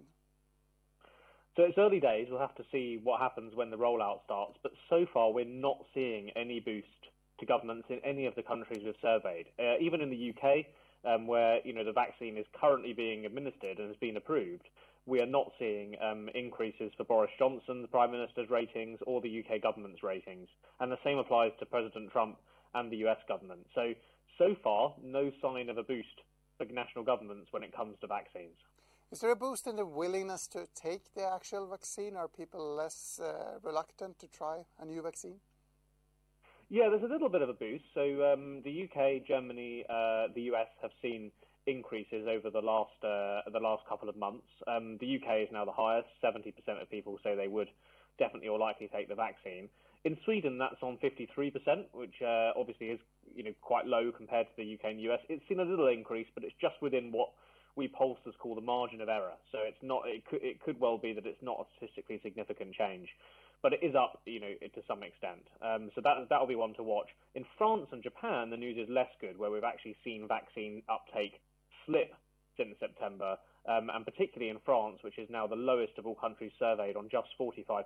So 1.55 1.63
it's 1.63 1.77
early 1.77 1.99
days. 1.99 2.27
We'll 2.29 2.39
have 2.39 2.55
to 2.55 2.63
see 2.71 2.99
what 3.03 3.19
happens 3.19 3.53
when 3.55 3.69
the 3.69 3.77
rollout 3.77 4.23
starts. 4.23 4.57
But 4.63 4.71
so 4.89 5.05
far, 5.13 5.33
we're 5.33 5.45
not 5.45 5.77
seeing 5.93 6.29
any 6.35 6.59
boost 6.59 6.87
to 7.39 7.45
governments 7.45 7.87
in 7.89 7.99
any 8.05 8.25
of 8.27 8.35
the 8.35 8.43
countries 8.43 8.81
we've 8.85 8.95
surveyed. 9.01 9.47
Uh, 9.59 9.77
even 9.81 10.01
in 10.01 10.09
the 10.09 10.33
UK, 10.33 10.65
um, 11.05 11.27
where 11.27 11.59
you 11.65 11.73
know 11.73 11.83
the 11.83 11.91
vaccine 11.91 12.37
is 12.37 12.45
currently 12.59 12.93
being 12.93 13.25
administered 13.25 13.79
and 13.79 13.87
has 13.87 13.97
been 13.97 14.15
approved, 14.17 14.67
we 15.05 15.21
are 15.21 15.25
not 15.25 15.51
seeing 15.57 15.95
um, 16.01 16.29
increases 16.35 16.91
for 16.95 17.03
Boris 17.03 17.31
Johnson, 17.37 17.81
the 17.81 17.87
Prime 17.87 18.11
Minister's 18.11 18.49
ratings, 18.49 18.99
or 19.05 19.21
the 19.21 19.43
UK 19.43 19.61
government's 19.61 20.03
ratings. 20.03 20.47
And 20.79 20.91
the 20.91 20.99
same 21.03 21.17
applies 21.17 21.51
to 21.59 21.65
President 21.65 22.11
Trump 22.11 22.37
and 22.75 22.91
the 22.91 22.97
US 23.07 23.17
government. 23.27 23.65
So, 23.73 23.93
so 24.37 24.55
far, 24.63 24.93
no 25.03 25.31
sign 25.41 25.69
of 25.69 25.77
a 25.77 25.83
boost 25.83 26.21
for 26.59 26.71
national 26.71 27.03
governments 27.03 27.47
when 27.51 27.63
it 27.63 27.75
comes 27.75 27.95
to 28.01 28.07
vaccines. 28.07 28.57
Is 29.11 29.21
there 29.21 29.31
a 29.31 29.35
boost 29.35 29.65
in 29.65 29.75
the 29.75 29.85
willingness 29.85 30.45
to 30.47 30.67
take 30.75 31.13
the 31.15 31.27
actual 31.27 31.67
vaccine? 31.67 32.15
Are 32.15 32.27
people 32.27 32.75
less 32.75 33.19
uh, 33.23 33.57
reluctant 33.63 34.19
to 34.19 34.27
try 34.27 34.65
a 34.79 34.85
new 34.85 35.01
vaccine? 35.01 35.39
Yeah, 36.69 36.89
there's 36.89 37.01
a 37.01 37.11
little 37.11 37.29
bit 37.29 37.41
of 37.41 37.49
a 37.49 37.53
boost. 37.53 37.85
So 37.95 38.01
um, 38.31 38.61
the 38.63 38.83
UK, 38.83 39.25
Germany, 39.27 39.83
uh, 39.89 40.27
the 40.35 40.41
US 40.53 40.67
have 40.83 40.91
seen 41.01 41.31
increases 41.65 42.27
over 42.27 42.51
the 42.51 42.61
last 42.61 43.03
uh, 43.03 43.41
the 43.51 43.59
last 43.59 43.87
couple 43.89 44.09
of 44.09 44.15
months. 44.15 44.45
Um, 44.67 44.97
the 44.99 45.15
UK 45.15 45.41
is 45.41 45.49
now 45.51 45.65
the 45.65 45.71
highest. 45.71 46.09
70% 46.23 46.53
of 46.79 46.89
people 46.91 47.17
say 47.23 47.35
they 47.35 47.47
would 47.47 47.69
definitely 48.19 48.49
or 48.49 48.59
likely 48.59 48.89
take 48.93 49.09
the 49.09 49.15
vaccine. 49.15 49.69
In 50.05 50.17
Sweden, 50.23 50.57
that's 50.57 50.81
on 50.81 50.97
53%, 51.03 51.51
which 51.91 52.15
uh, 52.21 52.51
obviously 52.55 52.87
is 52.87 52.99
you 53.35 53.43
know 53.43 53.51
quite 53.61 53.85
low 53.85 54.11
compared 54.15 54.47
to 54.47 54.53
the 54.57 54.73
UK 54.73 54.91
and 54.91 55.01
US. 55.01 55.19
It's 55.27 55.43
seen 55.49 55.59
a 55.59 55.63
little 55.63 55.87
increase, 55.87 56.27
but 56.33 56.43
it's 56.43 56.55
just 56.61 56.75
within 56.81 57.11
what 57.11 57.29
we 57.75 57.87
pollsters 57.87 58.37
call 58.39 58.55
the 58.55 58.61
margin 58.61 59.01
of 59.01 59.09
error. 59.09 59.35
So 59.51 59.59
it's 59.63 59.81
not. 59.81 60.03
It 60.05 60.23
could 60.25 60.39
it 60.41 60.61
could 60.61 60.79
well 60.79 60.97
be 60.97 61.13
that 61.13 61.25
it's 61.25 61.41
not 61.41 61.59
a 61.59 61.65
statistically 61.75 62.19
significant 62.23 62.73
change, 62.75 63.09
but 63.61 63.73
it 63.73 63.83
is 63.83 63.93
up, 63.93 64.21
you 64.25 64.39
know, 64.39 64.53
to 64.61 64.81
some 64.87 65.03
extent. 65.03 65.43
Um, 65.61 65.91
so 65.95 66.01
that 66.01 66.29
that 66.29 66.39
will 66.39 66.47
be 66.47 66.55
one 66.55 66.73
to 66.75 66.83
watch. 66.83 67.09
In 67.35 67.45
France 67.57 67.87
and 67.91 68.01
Japan, 68.01 68.49
the 68.49 68.57
news 68.57 68.77
is 68.77 68.87
less 68.89 69.11
good, 69.19 69.37
where 69.37 69.51
we've 69.51 69.67
actually 69.67 69.97
seen 70.03 70.27
vaccine 70.27 70.81
uptake 70.87 71.41
slip 71.85 72.13
since 72.55 72.75
September, 72.79 73.37
um, 73.67 73.89
and 73.93 74.05
particularly 74.05 74.49
in 74.49 74.59
France, 74.65 74.99
which 75.01 75.17
is 75.17 75.29
now 75.29 75.47
the 75.47 75.55
lowest 75.55 75.97
of 75.97 76.05
all 76.05 76.15
countries 76.15 76.51
surveyed 76.59 76.95
on 76.95 77.07
just 77.09 77.29
45%. 77.39 77.83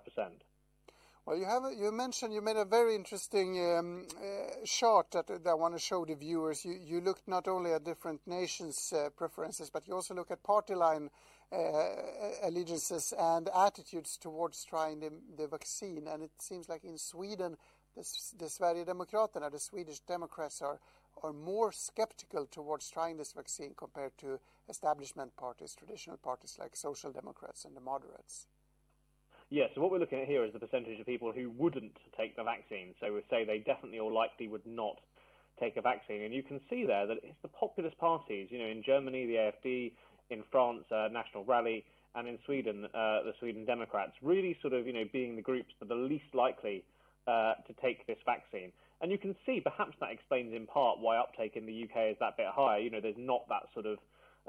Well, 1.26 1.38
you 1.38 1.46
have 1.46 1.64
you 1.78 1.90
mentioned 1.94 2.34
you 2.34 2.42
made 2.42 2.58
a 2.58 2.66
very 2.66 2.96
interesting 2.96 3.58
um, 3.78 4.08
uh, 4.18 4.66
chart 4.66 5.12
that, 5.12 5.28
that 5.28 5.48
I 5.48 5.54
want 5.54 5.74
to 5.74 5.80
show 5.80 6.04
the 6.04 6.16
viewers. 6.16 6.66
You 6.66 6.74
you 6.74 7.00
looked 7.00 7.30
not 7.30 7.48
only 7.48 7.72
at 7.72 7.86
different 7.86 8.20
nations' 8.28 8.92
uh, 8.92 9.10
preferences, 9.16 9.70
but 9.70 9.88
you 9.88 9.94
also 9.94 10.14
look 10.14 10.32
at 10.32 10.44
party 10.44 10.76
line 10.76 11.10
uh, 11.50 11.58
allegiances 12.44 13.14
and 13.18 13.48
attitudes 13.56 14.18
towards 14.18 14.66
trying 14.66 15.00
the, 15.00 15.12
the 15.38 15.48
vaccine. 15.48 16.10
And 16.10 16.24
it 16.24 16.32
seems 16.40 16.68
like 16.68 16.84
in 16.84 16.98
Sweden, 16.98 17.56
the, 17.96 18.02
the 18.38 19.50
the 19.50 19.60
Swedish 19.60 20.00
Democrats, 20.02 20.62
are 20.62 20.80
are 21.24 21.32
more 21.32 21.72
skeptical 21.72 22.48
towards 22.48 22.90
trying 22.90 23.16
this 23.16 23.32
vaccine 23.32 23.74
compared 23.78 24.18
to 24.18 24.42
establishment 24.68 25.38
parties, 25.38 25.74
traditional 25.74 26.18
parties 26.18 26.58
like 26.60 26.76
Social 26.76 27.14
Democrats 27.14 27.64
and 27.64 27.78
the 27.78 27.82
moderates? 27.82 28.48
Yeah, 29.54 29.66
so 29.76 29.82
what 29.82 29.92
we're 29.92 30.00
looking 30.00 30.20
at 30.20 30.28
here 30.28 30.44
is 30.44 30.52
the 30.52 30.58
percentage 30.58 31.00
of 31.00 31.06
people 31.06 31.32
who 31.32 31.52
wouldn't 31.52 31.96
take 32.18 32.36
the 32.36 32.42
vaccine. 32.42 32.96
So 33.00 33.14
we 33.14 33.22
say 33.30 33.46
they 33.46 33.60
definitely 33.60 34.00
or 34.00 34.12
likely 34.12 34.48
would 34.48 34.66
not 34.66 34.98
take 35.60 35.78
a 35.78 35.82
vaccine. 35.82 36.24
And 36.24 36.34
you 36.34 36.42
can 36.42 36.60
see 36.72 36.86
there 36.88 37.06
that 37.06 37.18
it's 37.22 37.38
the 37.44 37.50
populist 37.50 37.96
parties, 38.00 38.48
you 38.50 38.58
know, 38.58 38.66
in 38.66 38.82
Germany, 38.84 39.28
the 39.28 39.36
AFD, 39.36 39.92
in 40.32 40.42
France, 40.52 40.86
uh, 40.90 41.10
National 41.14 41.46
Rally, 41.46 41.86
and 42.16 42.28
in 42.28 42.40
Sweden, 42.48 42.86
uh, 42.86 43.22
the 43.22 43.34
Sweden 43.40 43.64
Democrats, 43.64 44.14
really 44.24 44.58
sort 44.60 44.74
of, 44.74 44.88
you 44.88 44.94
know, 44.94 45.06
being 45.14 45.36
the 45.36 45.42
groups 45.44 45.70
that 45.80 45.92
are 45.92 45.96
least 45.96 46.34
likely 46.34 46.84
uh, 47.28 47.54
to 47.68 47.74
take 47.80 48.08
this 48.08 48.18
vaccine. 48.26 48.72
And 49.02 49.12
you 49.12 49.20
can 49.20 49.36
see 49.46 49.62
perhaps 49.64 49.94
that 50.00 50.10
explains 50.10 50.52
in 50.56 50.66
part 50.66 50.98
why 50.98 51.18
uptake 51.18 51.56
in 51.56 51.68
the 51.68 51.84
UK 51.84 52.10
is 52.10 52.18
that 52.22 52.38
bit 52.38 52.48
higher. 52.50 52.80
You 52.80 52.90
know, 52.90 53.02
there's 53.02 53.14
not 53.20 53.48
that 53.50 53.70
sort 53.76 53.86
of 53.86 54.00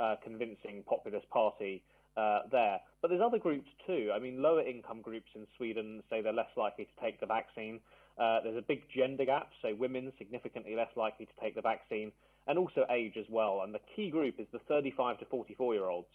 uh, 0.01 0.17
convincing 0.25 0.83
populist 0.89 1.29
party 1.29 1.83
uh, 2.17 2.41
there. 2.51 2.81
But 3.03 3.09
there's 3.09 3.23
other 3.25 3.39
groups 3.39 3.69
too. 3.87 4.11
I 4.15 4.19
mean, 4.19 4.43
lower 4.43 4.63
income 4.63 5.01
groups 5.03 5.29
in 5.35 5.47
Sweden 5.57 6.03
say 6.11 6.21
they're 6.21 6.33
less 6.33 6.57
likely 6.57 6.85
to 6.85 7.03
take 7.03 7.21
the 7.21 7.27
vaccine. 7.27 7.81
Uh, 8.19 8.41
there's 8.43 8.57
a 8.57 8.63
big 8.63 8.83
gender 8.95 9.25
gap, 9.25 9.51
so 9.61 9.75
women 9.75 10.13
significantly 10.19 10.77
less 10.77 10.91
likely 10.97 11.27
to 11.27 11.33
take 11.41 11.55
the 11.55 11.63
vaccine, 11.63 12.13
and 12.47 12.59
also 12.59 12.87
age 12.91 13.17
as 13.19 13.27
well. 13.29 13.63
And 13.65 13.75
the 13.75 13.81
key 13.97 14.11
group 14.11 14.37
is 14.39 14.47
the 14.53 14.61
35 14.61 15.19
to 15.19 15.25
44 15.25 15.75
year 15.75 15.87
olds, 15.87 16.09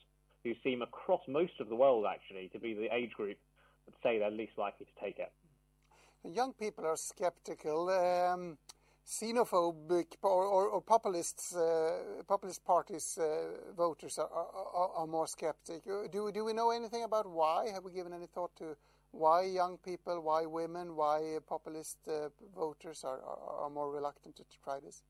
who 0.43 0.53
seem 0.63 0.81
across 0.81 1.21
most 1.27 1.59
of 1.59 1.67
the 1.67 1.75
world 1.75 2.05
actually 2.09 2.49
to 2.53 2.59
be 2.59 2.73
the 2.73 2.93
age 2.93 3.11
group 3.11 3.37
that 3.85 3.95
say 4.01 4.19
they're 4.19 4.31
least 4.31 4.57
likely 4.57 4.85
to 4.85 5.03
take 5.03 5.19
it. 5.19 5.31
Young 6.23 6.53
people 6.53 6.85
are 6.85 6.97
skeptical. 6.97 7.89
Um, 7.89 8.57
xenophobic 9.09 10.17
or, 10.21 10.45
or, 10.45 10.67
or 10.67 10.81
populists, 10.81 11.55
uh, 11.55 12.21
populist 12.27 12.63
parties 12.63 13.17
uh, 13.19 13.73
voters 13.75 14.19
are, 14.19 14.29
are, 14.29 14.89
are, 14.97 15.07
more 15.07 15.25
skeptic. 15.25 15.81
Uh, 15.89 16.07
do, 16.11 16.31
do 16.31 16.45
we 16.45 16.53
know 16.53 16.69
anything 16.69 17.03
about 17.03 17.27
why? 17.27 17.69
Have 17.73 17.83
we 17.83 17.91
given 17.91 18.13
any 18.13 18.27
thought 18.27 18.55
to 18.57 18.75
why 19.11 19.45
young 19.45 19.79
people, 19.79 20.21
why 20.21 20.45
women, 20.45 20.95
why 20.95 21.39
populist 21.47 21.97
uh, 22.07 22.29
voters 22.55 23.03
are, 23.03 23.19
are, 23.19 23.63
are, 23.63 23.69
more 23.71 23.91
reluctant 23.91 24.35
to, 24.35 24.43
to 24.43 24.57
try 24.63 24.79
this? 24.79 25.01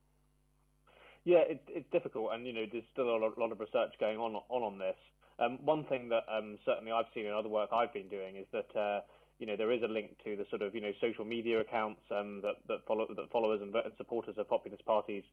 Yeah, 1.26 1.40
it, 1.40 1.62
it's 1.68 1.90
difficult, 1.92 2.30
and 2.34 2.48
you 2.48 2.54
know 2.54 2.66
there's 2.72 2.86
still 2.94 3.10
a 3.10 3.18
lot, 3.18 3.38
lot 3.38 3.52
of 3.52 3.60
research 3.60 3.94
going 4.00 4.18
on 4.18 4.36
on 4.36 4.64
on 4.64 4.80
this. 4.80 4.96
Um, 5.40 5.60
one 5.64 5.84
thing 5.86 6.08
that 6.10 6.24
um, 6.32 6.58
certainly 6.66 6.94
I've 6.94 7.12
seen 7.14 7.26
in 7.26 7.34
other 7.34 7.50
work 7.50 7.70
I've 7.74 7.94
been 7.94 8.08
doing 8.08 8.38
is 8.38 8.48
that 8.54 8.80
uh, 8.80 9.02
you 9.40 9.48
know 9.48 9.56
there 9.56 9.72
is 9.72 9.82
a 9.84 9.88
link 9.88 10.12
to 10.24 10.36
the 10.36 10.46
sort 10.50 10.62
of 10.62 10.76
you 10.76 10.82
know 10.82 10.92
social 11.02 11.26
media 11.26 11.60
accounts 11.60 12.02
um, 12.12 12.42
that 12.42 12.56
that 12.68 12.86
follow 12.88 13.08
that 13.08 13.32
followers 13.32 13.62
and, 13.62 13.74
and 13.74 13.94
supporters 13.98 14.36
of 14.38 14.48
populist 14.48 14.86
parties 14.86 15.24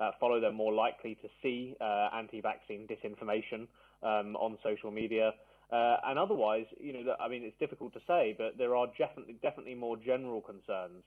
uh, 0.00 0.10
follow. 0.20 0.40
They're 0.40 0.52
more 0.52 0.72
likely 0.72 1.16
to 1.22 1.28
see 1.42 1.74
uh, 1.80 2.08
anti-vaccine 2.14 2.86
disinformation 2.86 3.66
um, 4.02 4.36
on 4.36 4.58
social 4.62 4.90
media. 4.90 5.32
Uh, 5.72 5.96
and 6.06 6.18
otherwise, 6.18 6.66
you 6.78 6.92
know, 6.92 7.14
I 7.18 7.28
mean, 7.28 7.42
it's 7.42 7.58
difficult 7.58 7.94
to 7.94 8.00
say, 8.06 8.34
but 8.36 8.58
there 8.58 8.76
are 8.76 8.86
definitely 8.98 9.36
definitely 9.42 9.74
more 9.74 9.96
general 9.96 10.40
concerns 10.40 11.02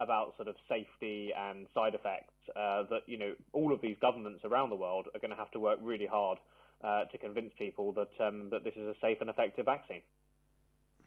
about 0.00 0.36
sort 0.36 0.48
of 0.48 0.54
safety 0.68 1.32
and 1.36 1.66
side 1.74 1.94
effects 1.94 2.34
uh, 2.54 2.84
that 2.90 3.00
you 3.06 3.18
know 3.18 3.32
all 3.52 3.72
of 3.72 3.80
these 3.80 3.96
governments 4.00 4.40
around 4.44 4.70
the 4.70 4.76
world 4.76 5.06
are 5.14 5.20
going 5.20 5.30
to 5.30 5.36
have 5.36 5.50
to 5.50 5.58
work 5.58 5.78
really 5.82 6.06
hard 6.06 6.38
uh, 6.84 7.04
to 7.06 7.18
convince 7.18 7.50
people 7.58 7.92
that 7.92 8.10
um, 8.24 8.48
that 8.50 8.62
this 8.62 8.74
is 8.76 8.86
a 8.86 8.94
safe 9.00 9.18
and 9.20 9.30
effective 9.30 9.64
vaccine. 9.64 10.02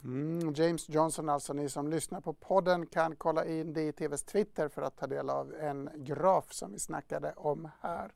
Mm, 0.03 0.53
James 0.53 0.89
Johnson 0.89 1.29
alltså, 1.29 1.53
ni 1.53 1.69
som 1.69 1.87
lyssnar 1.87 2.21
på 2.21 2.33
podden 2.33 2.85
kan 2.85 3.15
kolla 3.15 3.45
in 3.45 3.73
det 3.73 3.81
i 3.81 3.91
TVs 3.91 4.23
Twitter 4.23 4.67
för 4.69 4.81
att 4.81 4.97
ta 4.97 5.07
del 5.07 5.29
av 5.29 5.53
en 5.53 5.89
graf 5.95 6.53
som 6.53 6.71
vi 6.71 6.79
snackade 6.79 7.33
om 7.35 7.69
här. 7.81 8.11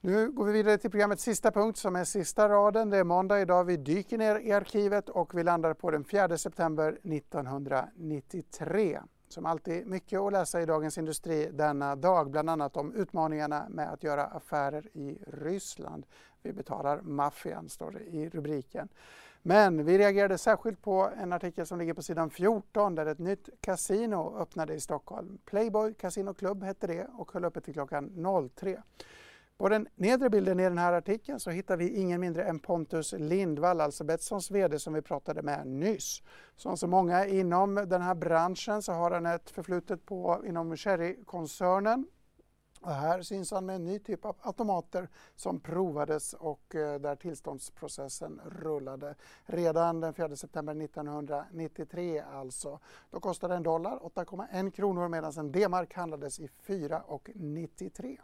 Nu 0.00 0.30
går 0.30 0.44
vi 0.44 0.52
vidare 0.52 0.78
till 0.78 0.90
programmets 0.90 1.22
sista 1.22 1.50
punkt 1.50 1.78
som 1.78 1.96
är 1.96 2.04
sista 2.04 2.48
raden. 2.48 2.90
Det 2.90 2.96
är 2.96 3.04
måndag 3.04 3.40
idag. 3.40 3.64
Vi 3.64 3.76
dyker 3.76 4.18
ner 4.18 4.38
i 4.38 4.52
arkivet 4.52 5.08
och 5.08 5.38
vi 5.38 5.42
landar 5.42 5.74
på 5.74 5.90
den 5.90 6.04
4 6.04 6.38
september 6.38 6.98
1993. 7.02 9.00
Som 9.32 9.46
alltid 9.46 9.86
mycket 9.86 10.20
att 10.20 10.32
läsa 10.32 10.62
i 10.62 10.66
Dagens 10.66 10.98
Industri 10.98 11.50
denna 11.52 11.96
dag, 11.96 12.30
bland 12.30 12.50
annat 12.50 12.76
om 12.76 12.94
utmaningarna 12.94 13.66
med 13.68 13.92
att 13.92 14.02
göra 14.02 14.24
affärer 14.24 14.96
i 14.96 15.18
Ryssland. 15.26 16.06
Vi 16.42 16.52
betalar 16.52 17.00
maffian, 17.00 17.68
står 17.68 17.90
det 17.90 18.00
i 18.00 18.28
rubriken. 18.28 18.88
Men 19.42 19.84
vi 19.84 19.98
reagerade 19.98 20.38
särskilt 20.38 20.82
på 20.82 21.10
en 21.16 21.32
artikel 21.32 21.66
som 21.66 21.78
ligger 21.78 21.94
på 21.94 22.02
sidan 22.02 22.30
14 22.30 22.94
där 22.94 23.06
ett 23.06 23.18
nytt 23.18 23.48
kasino 23.60 24.36
öppnade 24.38 24.74
i 24.74 24.80
Stockholm. 24.80 25.38
Playboy 25.44 25.94
Casino 25.94 26.34
Club 26.34 26.62
hette 26.62 26.86
det 26.86 27.06
och 27.18 27.32
höll 27.32 27.44
öppet 27.44 27.64
till 27.64 27.74
klockan 27.74 28.26
03. 28.54 28.82
På 29.58 29.68
den 29.68 29.88
nedre 29.94 30.30
bilden 30.30 30.60
i 30.60 30.62
den 30.62 30.78
här 30.78 30.92
artikeln 30.92 31.40
så 31.40 31.50
hittar 31.50 31.76
vi 31.76 31.96
ingen 31.96 32.20
mindre 32.20 32.44
än 32.44 32.58
Pontus 32.58 33.12
Lindvall, 33.12 33.80
alltså 33.80 34.04
Betssons 34.04 34.50
VD 34.50 34.78
som 34.78 34.94
vi 34.94 35.02
pratade 35.02 35.42
med 35.42 35.66
nyss. 35.66 36.22
Som 36.56 36.76
så 36.76 36.86
många 36.86 37.26
inom 37.26 37.74
den 37.74 38.02
här 38.02 38.14
branschen 38.14 38.82
så 38.82 38.92
har 38.92 39.10
han 39.10 39.26
ett 39.26 39.50
förflutet 39.50 40.06
på, 40.06 40.42
inom 40.46 40.76
Cherry-koncernen 40.76 42.06
och 42.82 42.94
här 42.94 43.22
syns 43.22 43.50
han 43.50 43.66
med 43.66 43.76
en 43.76 43.84
ny 43.84 43.98
typ 43.98 44.24
av 44.24 44.36
automater 44.40 45.08
som 45.34 45.60
provades 45.60 46.32
och 46.34 46.74
eh, 46.74 47.00
där 47.00 47.16
tillståndsprocessen 47.16 48.40
rullade 48.44 49.14
redan 49.44 50.00
den 50.00 50.14
4 50.14 50.36
september 50.36 50.84
1993 50.84 52.20
alltså. 52.20 52.78
Då 53.10 53.20
kostade 53.20 53.54
en 53.54 53.62
dollar 53.62 53.98
8,1 53.98 54.70
kronor 54.70 55.08
medan 55.08 55.32
en 55.32 55.52
D-mark 55.52 55.94
handlades 55.94 56.40
i 56.40 56.46
4,93. 56.66 58.18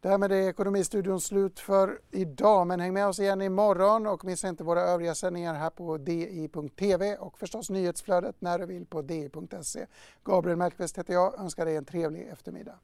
Därmed 0.00 0.32
är 0.32 0.48
Ekonomistudion 0.48 1.20
slut 1.20 1.60
för 1.60 2.00
idag, 2.10 2.66
men 2.66 2.80
häng 2.80 2.92
med 2.92 3.06
oss 3.06 3.18
igen 3.18 3.42
imorgon 3.42 4.06
och 4.06 4.24
missa 4.24 4.48
inte 4.48 4.64
våra 4.64 4.80
övriga 4.80 5.14
sändningar 5.14 5.54
här 5.54 5.70
på 5.70 5.98
di.tv 5.98 7.16
och 7.16 7.38
förstås 7.38 7.70
nyhetsflödet 7.70 8.40
när 8.40 8.58
du 8.58 8.66
vill 8.66 8.86
på 8.86 9.02
di.se. 9.02 9.86
Gabriel 10.24 10.58
Mellqvist 10.58 10.98
heter 10.98 11.12
jag, 11.12 11.40
önskar 11.40 11.64
dig 11.64 11.76
en 11.76 11.84
trevlig 11.84 12.28
eftermiddag. 12.28 12.78